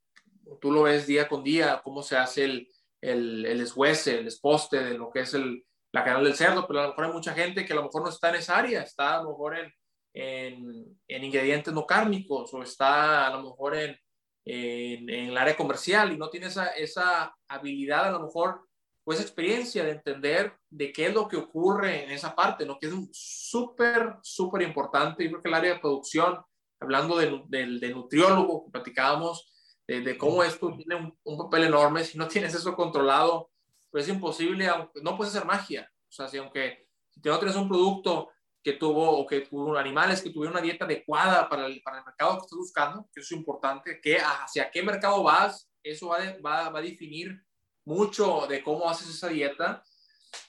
tú 0.61 0.71
lo 0.71 0.83
ves 0.83 1.07
día 1.07 1.27
con 1.27 1.43
día, 1.43 1.81
cómo 1.83 2.03
se 2.03 2.17
hace 2.17 2.45
el, 2.45 2.69
el, 3.01 3.45
el 3.45 3.61
eshuece, 3.61 4.19
el 4.19 4.27
esposte 4.27 4.83
de 4.83 4.97
lo 4.97 5.11
que 5.11 5.21
es 5.21 5.33
el, 5.33 5.65
la 5.93 6.03
canal 6.03 6.23
del 6.23 6.35
cerdo, 6.35 6.67
pero 6.67 6.79
a 6.79 6.83
lo 6.83 6.89
mejor 6.89 7.05
hay 7.05 7.11
mucha 7.13 7.33
gente 7.33 7.65
que 7.65 7.73
a 7.73 7.75
lo 7.75 7.83
mejor 7.83 8.03
no 8.03 8.09
está 8.09 8.29
en 8.29 8.35
esa 8.35 8.57
área, 8.57 8.81
está 8.81 9.19
a 9.19 9.23
lo 9.23 9.29
mejor 9.29 9.57
en, 9.57 9.73
en, 10.13 10.99
en 11.07 11.23
ingredientes 11.23 11.73
no 11.73 11.85
cárnicos 11.85 12.53
o 12.53 12.63
está 12.63 13.27
a 13.27 13.29
lo 13.29 13.43
mejor 13.43 13.75
en, 13.75 13.97
en, 14.45 15.09
en, 15.09 15.29
el 15.29 15.37
área 15.37 15.55
comercial 15.55 16.11
y 16.11 16.17
no 16.17 16.29
tiene 16.29 16.47
esa, 16.47 16.67
esa 16.69 17.35
habilidad 17.47 18.07
a 18.07 18.11
lo 18.11 18.21
mejor 18.21 18.67
pues 19.03 19.19
experiencia 19.19 19.83
de 19.83 19.91
entender 19.91 20.53
de 20.69 20.91
qué 20.91 21.07
es 21.07 21.13
lo 21.13 21.27
que 21.27 21.37
ocurre 21.37 22.05
en 22.05 22.11
esa 22.11 22.33
parte, 22.35 22.65
¿no? 22.65 22.79
Que 22.79 22.87
es 22.87 22.93
súper, 23.11 24.15
súper 24.21 24.61
importante. 24.61 25.25
Yo 25.25 25.31
creo 25.31 25.43
que 25.43 25.49
el 25.49 25.55
área 25.55 25.73
de 25.73 25.79
producción, 25.79 26.39
hablando 26.79 27.17
del 27.17 27.43
de, 27.49 27.79
de, 27.79 27.93
nutriólogo 27.93 28.65
que 28.65 28.71
platicábamos, 28.71 29.51
de, 29.85 29.99
de 30.01 30.17
cómo 30.17 30.41
esto 30.41 30.73
tiene 30.77 30.95
un, 30.95 31.19
un, 31.25 31.37
papel 31.37 31.65
enorme, 31.65 32.05
si 32.05 32.17
no 32.17 32.29
tienes 32.29 32.55
eso 32.55 32.73
controlado, 32.77 33.51
pues 33.93 34.05
es 34.07 34.13
imposible, 34.15 34.67
no 35.03 35.15
puedes 35.15 35.35
hacer 35.35 35.45
magia. 35.45 35.87
O 36.09 36.11
sea, 36.11 36.27
si 36.27 36.39
aunque 36.39 36.87
si 37.11 37.21
no 37.23 37.61
un 37.61 37.69
producto 37.69 38.31
que 38.63 38.73
tuvo 38.73 39.19
o 39.19 39.27
que 39.27 39.41
tuvo 39.41 39.77
animales 39.77 40.19
que 40.19 40.31
tuvieron 40.31 40.55
una 40.55 40.63
dieta 40.63 40.85
adecuada 40.85 41.47
para 41.47 41.67
el, 41.67 41.79
para 41.83 41.99
el 41.99 42.03
mercado 42.03 42.37
que 42.37 42.45
estás 42.45 42.57
buscando, 42.57 43.07
que 43.13 43.19
eso 43.19 43.35
es 43.35 43.37
importante, 43.37 44.01
que 44.01 44.17
hacia 44.17 44.71
qué 44.71 44.81
mercado 44.81 45.21
vas, 45.21 45.69
eso 45.83 46.07
va, 46.07 46.17
va, 46.43 46.69
va 46.69 46.79
a 46.79 46.81
definir 46.81 47.39
mucho 47.85 48.47
de 48.47 48.63
cómo 48.63 48.89
haces 48.89 49.09
esa 49.09 49.27
dieta. 49.27 49.83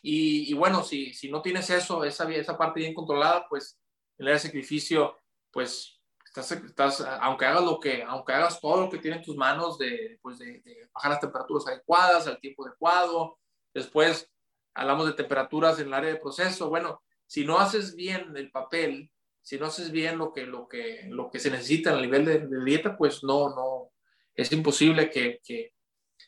Y, 0.00 0.50
y 0.50 0.54
bueno, 0.54 0.82
si, 0.82 1.12
si, 1.12 1.30
no 1.30 1.42
tienes 1.42 1.68
eso, 1.68 2.02
esa, 2.02 2.26
esa 2.32 2.56
parte 2.56 2.80
bien 2.80 2.94
controlada, 2.94 3.46
pues 3.50 3.78
el 4.16 4.40
sacrificio, 4.40 5.18
pues 5.52 6.00
estás, 6.40 6.50
estás, 6.50 7.00
aunque 7.20 7.46
hagas 7.46 7.62
lo 7.62 7.78
que, 7.78 8.02
aunque 8.02 8.32
hagas 8.32 8.60
todo 8.60 8.82
lo 8.82 8.90
que 8.90 8.98
tiene 8.98 9.18
en 9.18 9.22
tus 9.22 9.36
manos 9.36 9.78
de, 9.78 10.18
pues 10.20 10.38
de, 10.38 10.60
de 10.60 10.88
bajar 10.92 11.12
las 11.12 11.20
temperaturas 11.20 11.66
adecuadas, 11.68 12.26
al 12.26 12.40
tiempo 12.40 12.66
adecuado, 12.66 13.38
después 13.72 14.30
hablamos 14.74 15.06
de 15.06 15.12
temperaturas 15.12 15.78
en 15.78 15.86
el 15.86 15.94
área 15.94 16.10
de 16.10 16.20
proceso, 16.20 16.68
bueno, 16.68 17.02
si 17.26 17.44
no 17.44 17.58
haces 17.58 17.94
bien 17.94 18.36
el 18.36 18.50
papel, 18.50 19.10
si 19.42 19.58
no 19.58 19.66
haces 19.66 19.92
bien 19.92 20.18
lo 20.18 20.32
que, 20.32 20.46
lo 20.46 20.66
que, 20.66 21.06
lo 21.08 21.30
que 21.30 21.38
se 21.38 21.50
necesita 21.50 21.96
a 21.96 22.00
nivel 22.00 22.24
de, 22.24 22.40
de 22.40 22.64
dieta, 22.64 22.96
pues 22.96 23.22
no, 23.22 23.50
no, 23.50 23.92
es 24.34 24.50
imposible 24.50 25.10
que, 25.10 25.40
que, 25.44 25.72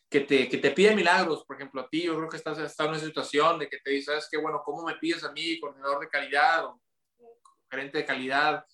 que 0.08 0.20
te, 0.20 0.48
que 0.48 0.58
te 0.58 0.70
pide 0.70 0.94
milagros, 0.94 1.44
por 1.44 1.56
ejemplo, 1.56 1.80
a 1.80 1.88
ti, 1.88 2.04
yo 2.04 2.16
creo 2.16 2.28
que 2.28 2.36
estás, 2.36 2.58
estás 2.58 2.86
en 2.86 2.92
una 2.92 3.00
situación 3.00 3.58
de 3.58 3.68
que 3.68 3.78
te 3.78 3.90
dices, 3.90 4.06
¿sabes 4.06 4.28
qué? 4.30 4.36
Bueno, 4.36 4.62
¿cómo 4.64 4.84
me 4.84 4.94
pides 4.94 5.24
a 5.24 5.32
mí, 5.32 5.58
coordinador 5.58 6.00
de 6.00 6.08
calidad 6.08 6.66
o, 6.66 6.80
o 7.18 7.38
gerente 7.68 7.98
de 7.98 8.04
calidad, 8.04 8.64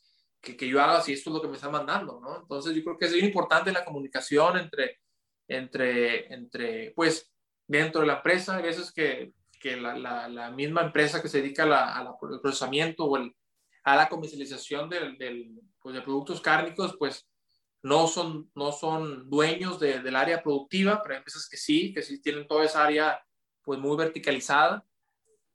que, 0.43 0.57
que, 0.57 0.69
yo 0.69 0.83
haga 0.83 1.01
si 1.01 1.13
esto 1.13 1.31
es 1.31 1.35
lo 1.35 1.43
que 1.43 1.49
me 1.49 1.55
está 1.55 1.71
mandando, 1.71 2.21
¿no? 2.21 2.41
Entonces, 2.41 2.75
yo 2.75 2.83
creo 2.85 2.99
que 2.99 3.07
es 3.07 3.13
muy 3.13 3.21
importante 3.21 3.73
la 3.73 3.85
comunicación 3.85 4.59
entre, 4.59 5.01
entre, 5.49 6.33
entre 6.35 6.91
pues, 6.91 7.33
dentro 7.67 8.03
de 8.03 8.09
la 8.09 8.17
empresa, 8.17 8.57
hay 8.57 8.65
veces 8.65 8.93
que, 8.93 9.33
que 9.61 9.77
la, 9.77 9.97
la, 9.97 10.29
la, 10.29 10.51
misma 10.51 10.83
empresa 10.83 11.23
que 11.23 11.29
se 11.29 11.41
dedica 11.41 11.65
al 11.97 12.15
procesamiento 12.43 13.05
o 13.05 13.17
el, 13.17 13.35
a 13.85 13.97
la 13.97 14.09
comercialización 14.09 14.91
del, 14.91 15.17
del, 15.17 15.61
pues, 15.81 15.95
de 15.95 16.03
productos 16.03 16.41
cárnicos, 16.41 16.97
pues, 16.99 17.27
no 17.83 18.07
son, 18.07 18.51
no 18.55 18.73
son 18.73 19.29
dueños 19.29 19.81
de, 19.81 20.01
del 20.01 20.17
área 20.17 20.43
productiva, 20.43 21.01
pero 21.03 21.15
hay 21.15 21.19
empresas 21.19 21.49
que 21.49 21.57
sí, 21.57 21.93
que 21.93 22.03
sí 22.03 22.21
tienen 22.21 22.47
toda 22.47 22.65
esa 22.65 22.85
área 22.85 23.21
pues 23.63 23.79
muy 23.79 23.97
verticalizada. 23.97 24.85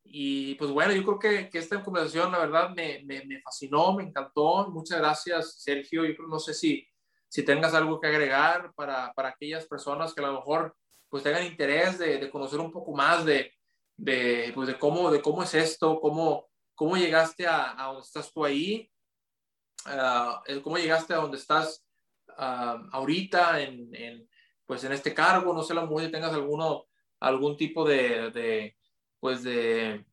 Y 0.09 0.55
pues 0.55 0.71
bueno, 0.71 0.93
yo 0.93 1.03
creo 1.03 1.19
que, 1.19 1.49
que 1.49 1.59
esta 1.59 1.83
conversación 1.83 2.31
la 2.31 2.39
verdad 2.39 2.69
me, 2.69 3.03
me, 3.05 3.25
me, 3.25 3.41
fascinó, 3.41 3.93
me 3.93 4.03
encantó. 4.03 4.69
Muchas 4.69 4.99
gracias, 4.99 5.61
Sergio. 5.61 6.05
Yo 6.05 6.13
no 6.27 6.39
sé 6.39 6.53
si, 6.53 6.87
si 7.27 7.43
tengas 7.43 7.73
algo 7.73 7.99
que 7.99 8.07
agregar 8.07 8.73
para, 8.73 9.13
para 9.13 9.29
aquellas 9.29 9.65
personas 9.65 10.13
que 10.13 10.21
a 10.21 10.27
lo 10.27 10.33
mejor 10.33 10.75
pues 11.09 11.23
tengan 11.23 11.45
interés 11.45 11.97
de, 11.97 12.17
de 12.17 12.29
conocer 12.29 12.59
un 12.59 12.71
poco 12.71 12.93
más 12.93 13.25
de, 13.25 13.53
de, 13.97 14.51
pues, 14.53 14.67
de, 14.67 14.77
cómo, 14.77 15.09
de 15.11 15.21
cómo 15.21 15.43
es 15.43 15.53
esto, 15.53 15.99
cómo, 15.99 16.47
cómo 16.75 16.97
llegaste 16.97 17.47
a, 17.47 17.81
a 17.81 17.87
donde 17.87 18.03
estás 18.03 18.31
tú 18.31 18.45
ahí, 18.45 18.91
uh, 19.85 20.61
cómo 20.61 20.77
llegaste 20.77 21.13
a 21.13 21.17
donde 21.17 21.37
estás 21.37 21.85
uh, 22.37 22.87
ahorita 22.91 23.61
en, 23.61 23.93
en, 23.95 24.29
pues 24.65 24.83
en 24.83 24.91
este 24.91 25.13
cargo, 25.13 25.53
no 25.53 25.63
sé, 25.63 25.73
a 25.73 25.77
lo 25.77 25.83
mejor 25.83 26.03
si 26.03 26.11
tengas 26.11 26.33
alguno, 26.33 26.85
algún 27.19 27.57
tipo 27.57 27.87
de, 27.87 28.31
de 28.31 28.77
pues 29.19 29.43
de, 29.43 30.05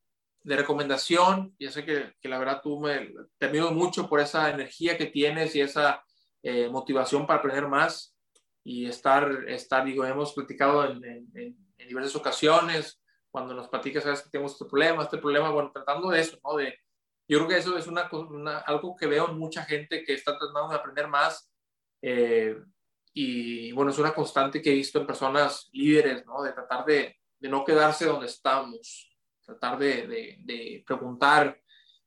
de, 0.43 0.57
recomendación, 0.57 1.55
ya 1.59 1.71
sé 1.71 1.85
que, 1.85 2.15
que, 2.21 2.29
la 2.29 2.39
verdad 2.39 2.61
tú 2.63 2.81
me, 2.81 3.13
te 3.39 3.47
admiro 3.47 3.71
mucho 3.73 4.09
por 4.09 4.21
esa 4.21 4.51
energía 4.51 4.97
que 4.97 5.07
tienes 5.07 5.55
y 5.55 5.61
esa 5.61 6.03
eh, 6.43 6.69
motivación 6.69 7.27
para 7.27 7.39
aprender 7.39 7.69
más 7.69 8.17
y 8.63 8.87
estar, 8.87 9.49
estar 9.49 9.85
digo, 9.85 10.05
hemos 10.05 10.33
platicado 10.33 10.85
en, 10.87 11.05
en, 11.05 11.57
en 11.79 11.89
diversas 11.89 12.17
ocasiones, 12.17 13.01
cuando 13.31 13.53
nos 13.53 13.69
platicas, 13.69 14.05
sabes 14.05 14.23
que 14.23 14.31
tenemos 14.31 14.53
este 14.53 14.65
problema, 14.65 15.03
este 15.03 15.19
problema, 15.19 15.51
bueno, 15.51 15.71
tratando 15.73 16.09
de 16.11 16.21
eso, 16.21 16.39
¿no? 16.45 16.57
De, 16.57 16.79
yo 17.27 17.39
creo 17.39 17.49
que 17.49 17.59
eso 17.59 17.77
es 17.77 17.87
una, 17.87 18.09
una, 18.13 18.59
algo 18.59 18.95
que 18.95 19.07
veo 19.07 19.29
en 19.29 19.39
mucha 19.39 19.65
gente 19.65 20.05
que 20.05 20.15
está 20.15 20.39
tratando 20.39 20.69
de 20.69 20.77
aprender 20.77 21.09
más 21.09 21.51
eh, 22.03 22.57
y 23.13 23.73
bueno, 23.73 23.91
es 23.91 23.99
una 23.99 24.15
constante 24.15 24.61
que 24.61 24.71
he 24.71 24.75
visto 24.75 25.01
en 25.01 25.07
personas 25.07 25.69
líderes, 25.73 26.27
¿no? 26.27 26.43
De 26.43 26.53
tratar 26.53 26.85
de, 26.85 27.17
de 27.45 27.51
no 27.51 27.63
quedarse 27.63 28.07
donde 28.07 28.25
estamos, 28.25 29.15
tratar 29.45 29.79
de, 29.79 30.07
de, 30.07 30.39
de, 30.41 30.83
preguntar 30.87 31.55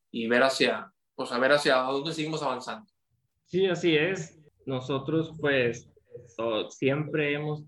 y 0.10 0.28
ver 0.28 0.41
hacia, 0.41 0.91
pues 1.14 1.32
a 1.32 1.38
ver 1.38 1.51
hacia 1.51 1.76
dónde 1.76 2.11
seguimos 2.11 2.41
avanzando. 2.41 2.89
Sí, 3.45 3.68
así 3.68 3.95
es. 3.95 4.36
Nosotros 4.66 5.32
pues 5.39 5.88
siempre 6.70 7.36
hemos 7.36 7.64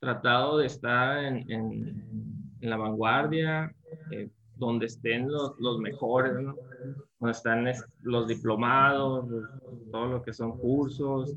tratado 0.00 0.56
de 0.56 0.68
estar 0.68 1.22
en, 1.22 1.50
en, 1.50 2.56
en 2.62 2.70
la 2.70 2.78
vanguardia, 2.78 3.76
eh, 4.10 4.30
donde 4.54 4.86
estén 4.86 5.30
los, 5.30 5.52
los 5.58 5.78
mejores, 5.78 6.32
¿no? 6.32 6.56
donde 7.20 7.32
están 7.32 7.66
los 8.04 8.26
diplomados, 8.26 9.26
todo 9.92 10.06
lo 10.06 10.22
que 10.22 10.32
son 10.32 10.56
cursos, 10.56 11.34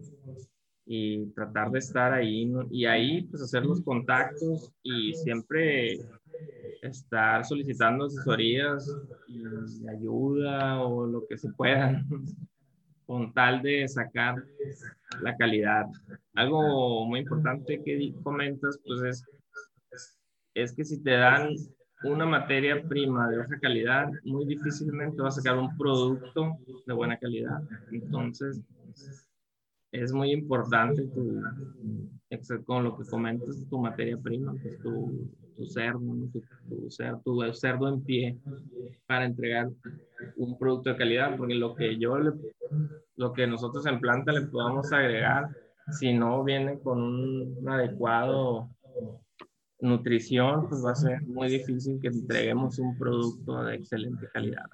y 0.91 1.27
tratar 1.33 1.69
de 1.69 1.77
estar 1.77 2.11
ahí, 2.11 2.47
¿no? 2.47 2.67
y 2.71 2.87
ahí 2.87 3.21
pues 3.25 3.43
hacer 3.43 3.63
los 3.63 3.79
contactos 3.83 4.73
y 4.81 5.13
siempre 5.13 5.99
estar 6.81 7.45
solicitando 7.45 8.05
asesorías 8.05 8.91
y 9.27 9.87
ayuda 9.87 10.81
o 10.81 11.05
lo 11.05 11.27
que 11.27 11.37
se 11.37 11.53
pueda, 11.53 12.03
con 13.05 13.31
tal 13.35 13.61
de 13.61 13.87
sacar 13.87 14.43
la 15.21 15.37
calidad. 15.37 15.85
Algo 16.33 17.05
muy 17.05 17.19
importante 17.19 17.83
que 17.83 18.11
comentas, 18.23 18.79
pues 18.83 19.03
es, 19.03 19.25
es 20.55 20.73
que 20.73 20.83
si 20.83 21.03
te 21.03 21.11
dan 21.11 21.49
una 22.03 22.25
materia 22.25 22.81
prima 22.81 23.29
de 23.29 23.37
baja 23.37 23.59
calidad, 23.59 24.09
muy 24.23 24.43
difícilmente 24.47 25.21
vas 25.21 25.37
a 25.37 25.41
sacar 25.41 25.59
un 25.59 25.77
producto 25.77 26.57
de 26.87 26.93
buena 26.95 27.15
calidad. 27.19 27.61
Entonces, 27.91 28.59
es 29.91 30.13
muy 30.13 30.31
importante 30.31 31.03
tu, 31.03 31.41
con 32.65 32.83
lo 32.83 32.97
que 32.97 33.05
comentas, 33.05 33.65
tu 33.69 33.79
materia 33.79 34.17
prima, 34.17 34.53
pues 34.61 34.79
tu, 34.79 35.29
tu 35.57 35.65
cerdo, 35.65 35.99
tu, 37.23 37.53
cerdo, 37.53 37.89
en 37.89 38.01
pie 38.03 38.37
para 39.07 39.25
entregar 39.25 39.69
un 40.37 40.57
producto 40.57 40.91
de 40.91 40.97
calidad, 40.97 41.35
porque 41.37 41.55
lo 41.55 41.75
que 41.75 41.97
yo, 41.97 42.17
lo 43.15 43.33
que 43.33 43.47
nosotros 43.47 43.85
en 43.87 43.99
planta 43.99 44.31
le 44.31 44.41
podamos 44.41 44.91
agregar, 44.93 45.49
si 45.91 46.13
no 46.13 46.43
viene 46.43 46.79
con 46.79 47.01
un 47.01 47.67
adecuado 47.67 48.69
nutrición, 49.81 50.67
pues 50.69 50.83
va 50.85 50.91
a 50.91 50.95
ser 50.95 51.21
muy 51.23 51.49
difícil 51.49 51.99
que 52.01 52.09
entreguemos 52.09 52.77
un 52.79 52.97
producto 52.97 53.63
de 53.63 53.75
excelente 53.75 54.27
calidad. 54.31 54.65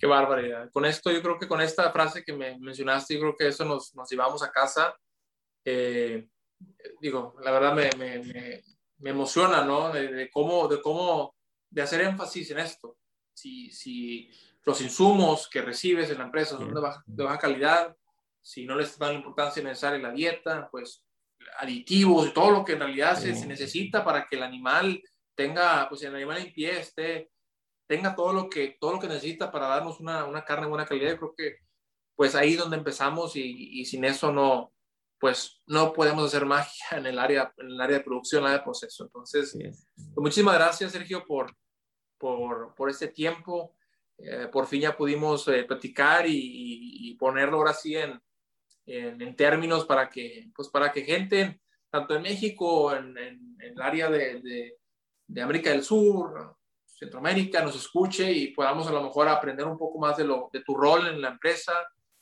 Qué 0.00 0.06
barbaridad. 0.06 0.70
Con 0.72 0.86
esto, 0.86 1.12
yo 1.12 1.20
creo 1.20 1.38
que 1.38 1.46
con 1.46 1.60
esta 1.60 1.92
frase 1.92 2.24
que 2.24 2.32
me 2.32 2.58
mencionaste, 2.58 3.14
yo 3.14 3.20
creo 3.20 3.36
que 3.36 3.48
eso 3.48 3.66
nos, 3.66 3.94
nos 3.94 4.10
llevamos 4.10 4.42
a 4.42 4.50
casa. 4.50 4.96
Eh, 5.62 6.26
digo, 7.02 7.36
la 7.42 7.50
verdad 7.50 7.74
me, 7.74 7.90
me, 7.98 8.62
me, 8.98 9.10
emociona, 9.10 9.62
¿no? 9.62 9.92
De, 9.92 10.30
cómo, 10.32 10.68
de 10.68 10.80
cómo, 10.80 11.34
de 11.68 11.82
hacer 11.82 12.00
énfasis 12.00 12.50
en 12.50 12.60
esto. 12.60 12.96
Si, 13.34 13.70
si 13.70 14.30
los 14.64 14.80
insumos 14.80 15.46
que 15.50 15.60
recibes 15.60 16.10
en 16.10 16.18
la 16.18 16.24
empresa 16.24 16.56
son 16.56 16.72
de 16.72 16.80
baja, 16.80 17.02
de 17.04 17.22
baja 17.22 17.38
calidad, 17.38 17.94
si 18.40 18.64
no 18.64 18.76
les 18.76 18.98
dan 18.98 19.10
la 19.10 19.18
importancia 19.18 19.62
necesaria 19.62 19.96
en 19.96 20.02
la 20.02 20.12
dieta, 20.12 20.68
pues 20.70 21.04
aditivos 21.58 22.26
y 22.26 22.32
todo 22.32 22.50
lo 22.50 22.64
que 22.64 22.72
en 22.72 22.80
realidad 22.80 23.18
se, 23.18 23.46
necesita 23.46 24.02
para 24.02 24.26
que 24.26 24.36
el 24.36 24.42
animal 24.42 25.02
tenga, 25.34 25.86
pues 25.90 26.02
el 26.04 26.14
animal 26.14 26.38
en 26.38 26.52
pie 26.52 26.80
esté, 26.80 27.30
tenga 27.90 28.14
todo 28.14 28.32
lo 28.32 28.48
que, 28.48 28.76
todo 28.80 28.92
lo 28.92 29.00
que 29.00 29.08
necesita 29.08 29.50
para 29.50 29.66
darnos 29.66 29.98
una, 29.98 30.24
una 30.24 30.44
carne 30.44 30.66
de 30.66 30.70
buena 30.70 30.86
calidad. 30.86 31.10
Yo 31.10 31.18
creo 31.18 31.34
que 31.36 31.56
pues 32.14 32.36
ahí 32.36 32.54
donde 32.54 32.76
empezamos 32.76 33.34
y, 33.34 33.80
y, 33.80 33.84
sin 33.84 34.04
eso 34.04 34.30
no, 34.30 34.72
pues 35.18 35.60
no 35.66 35.92
podemos 35.92 36.24
hacer 36.24 36.46
magia 36.46 36.98
en 36.98 37.06
el 37.06 37.18
área, 37.18 37.52
en 37.56 37.66
el 37.66 37.80
área 37.80 37.98
de 37.98 38.04
producción, 38.04 38.42
en 38.42 38.44
el 38.44 38.52
área 38.52 38.58
de 38.58 38.64
proceso. 38.64 39.02
Entonces, 39.02 39.58
pues, 39.58 40.14
muchísimas 40.16 40.54
gracias 40.54 40.92
Sergio 40.92 41.24
por, 41.26 41.52
por, 42.16 42.76
por 42.76 42.90
este 42.90 43.08
tiempo. 43.08 43.74
Eh, 44.18 44.46
por 44.52 44.68
fin 44.68 44.82
ya 44.82 44.96
pudimos 44.96 45.48
eh, 45.48 45.64
platicar 45.64 46.28
y, 46.28 47.10
y, 47.10 47.16
ponerlo 47.16 47.56
ahora 47.56 47.74
sí 47.74 47.96
en, 47.96 48.20
en, 48.86 49.34
términos 49.34 49.84
para 49.84 50.08
que, 50.08 50.48
pues 50.54 50.68
para 50.68 50.92
que 50.92 51.02
gente, 51.02 51.60
tanto 51.90 52.14
en 52.14 52.22
México, 52.22 52.94
en, 52.94 53.18
en, 53.18 53.56
el 53.60 53.80
área 53.80 54.08
de, 54.08 54.76
de, 55.26 55.42
América 55.42 55.70
del 55.70 55.82
Sur, 55.82 56.59
Centroamérica, 57.00 57.62
nos 57.62 57.74
escuche 57.76 58.30
y 58.30 58.48
podamos 58.48 58.86
a 58.86 58.92
lo 58.92 59.02
mejor 59.02 59.26
aprender 59.26 59.66
un 59.66 59.78
poco 59.78 59.98
más 59.98 60.18
de, 60.18 60.24
lo, 60.24 60.50
de 60.52 60.62
tu 60.62 60.74
rol 60.74 61.06
en 61.06 61.22
la 61.22 61.28
empresa, 61.28 61.72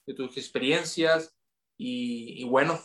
de 0.07 0.15
tus 0.15 0.37
experiencias. 0.37 1.37
Y, 1.77 2.45
bueno, 2.45 2.79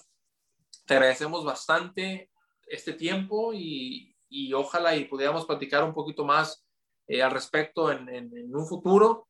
te 0.87 0.95
agradecemos 0.95 1.45
bastante 1.45 2.31
este 2.65 2.93
tiempo 2.93 3.53
y, 3.53 4.15
y 4.27 4.53
ojalá 4.53 4.95
y 4.95 5.05
pudiéramos 5.05 5.45
platicar 5.45 5.83
un 5.83 5.93
poquito 5.93 6.25
más 6.25 6.65
eh, 7.07 7.21
al 7.21 7.29
respecto 7.29 7.91
en, 7.91 8.09
en, 8.09 8.55
un 8.55 8.65
futuro. 8.65 9.27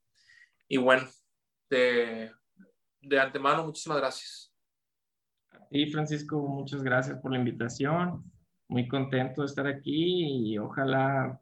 Y 0.70 0.78
bueno, 0.78 1.06
te, 1.68 2.32
de 3.02 3.20
antemano, 3.20 3.66
muchísimas 3.66 3.98
gracias. 3.98 4.54
Y 5.70 5.92
Francisco, 5.92 6.38
muchas 6.48 6.82
gracias 6.82 7.20
por 7.20 7.32
la 7.34 7.40
invitación. 7.40 8.24
Muy 8.70 8.88
contento 8.88 9.42
de 9.42 9.48
estar 9.48 9.68
aquí 9.68 10.54
y 10.54 10.58
ojalá 10.58 11.42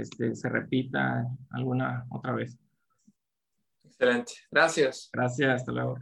este, 0.00 0.34
se 0.34 0.48
repita 0.48 1.24
alguna 1.50 2.06
otra 2.10 2.32
vez. 2.32 2.58
Excelente. 3.84 4.32
Gracias. 4.50 5.10
Gracias. 5.12 5.54
Hasta 5.54 5.72
luego. 5.72 5.96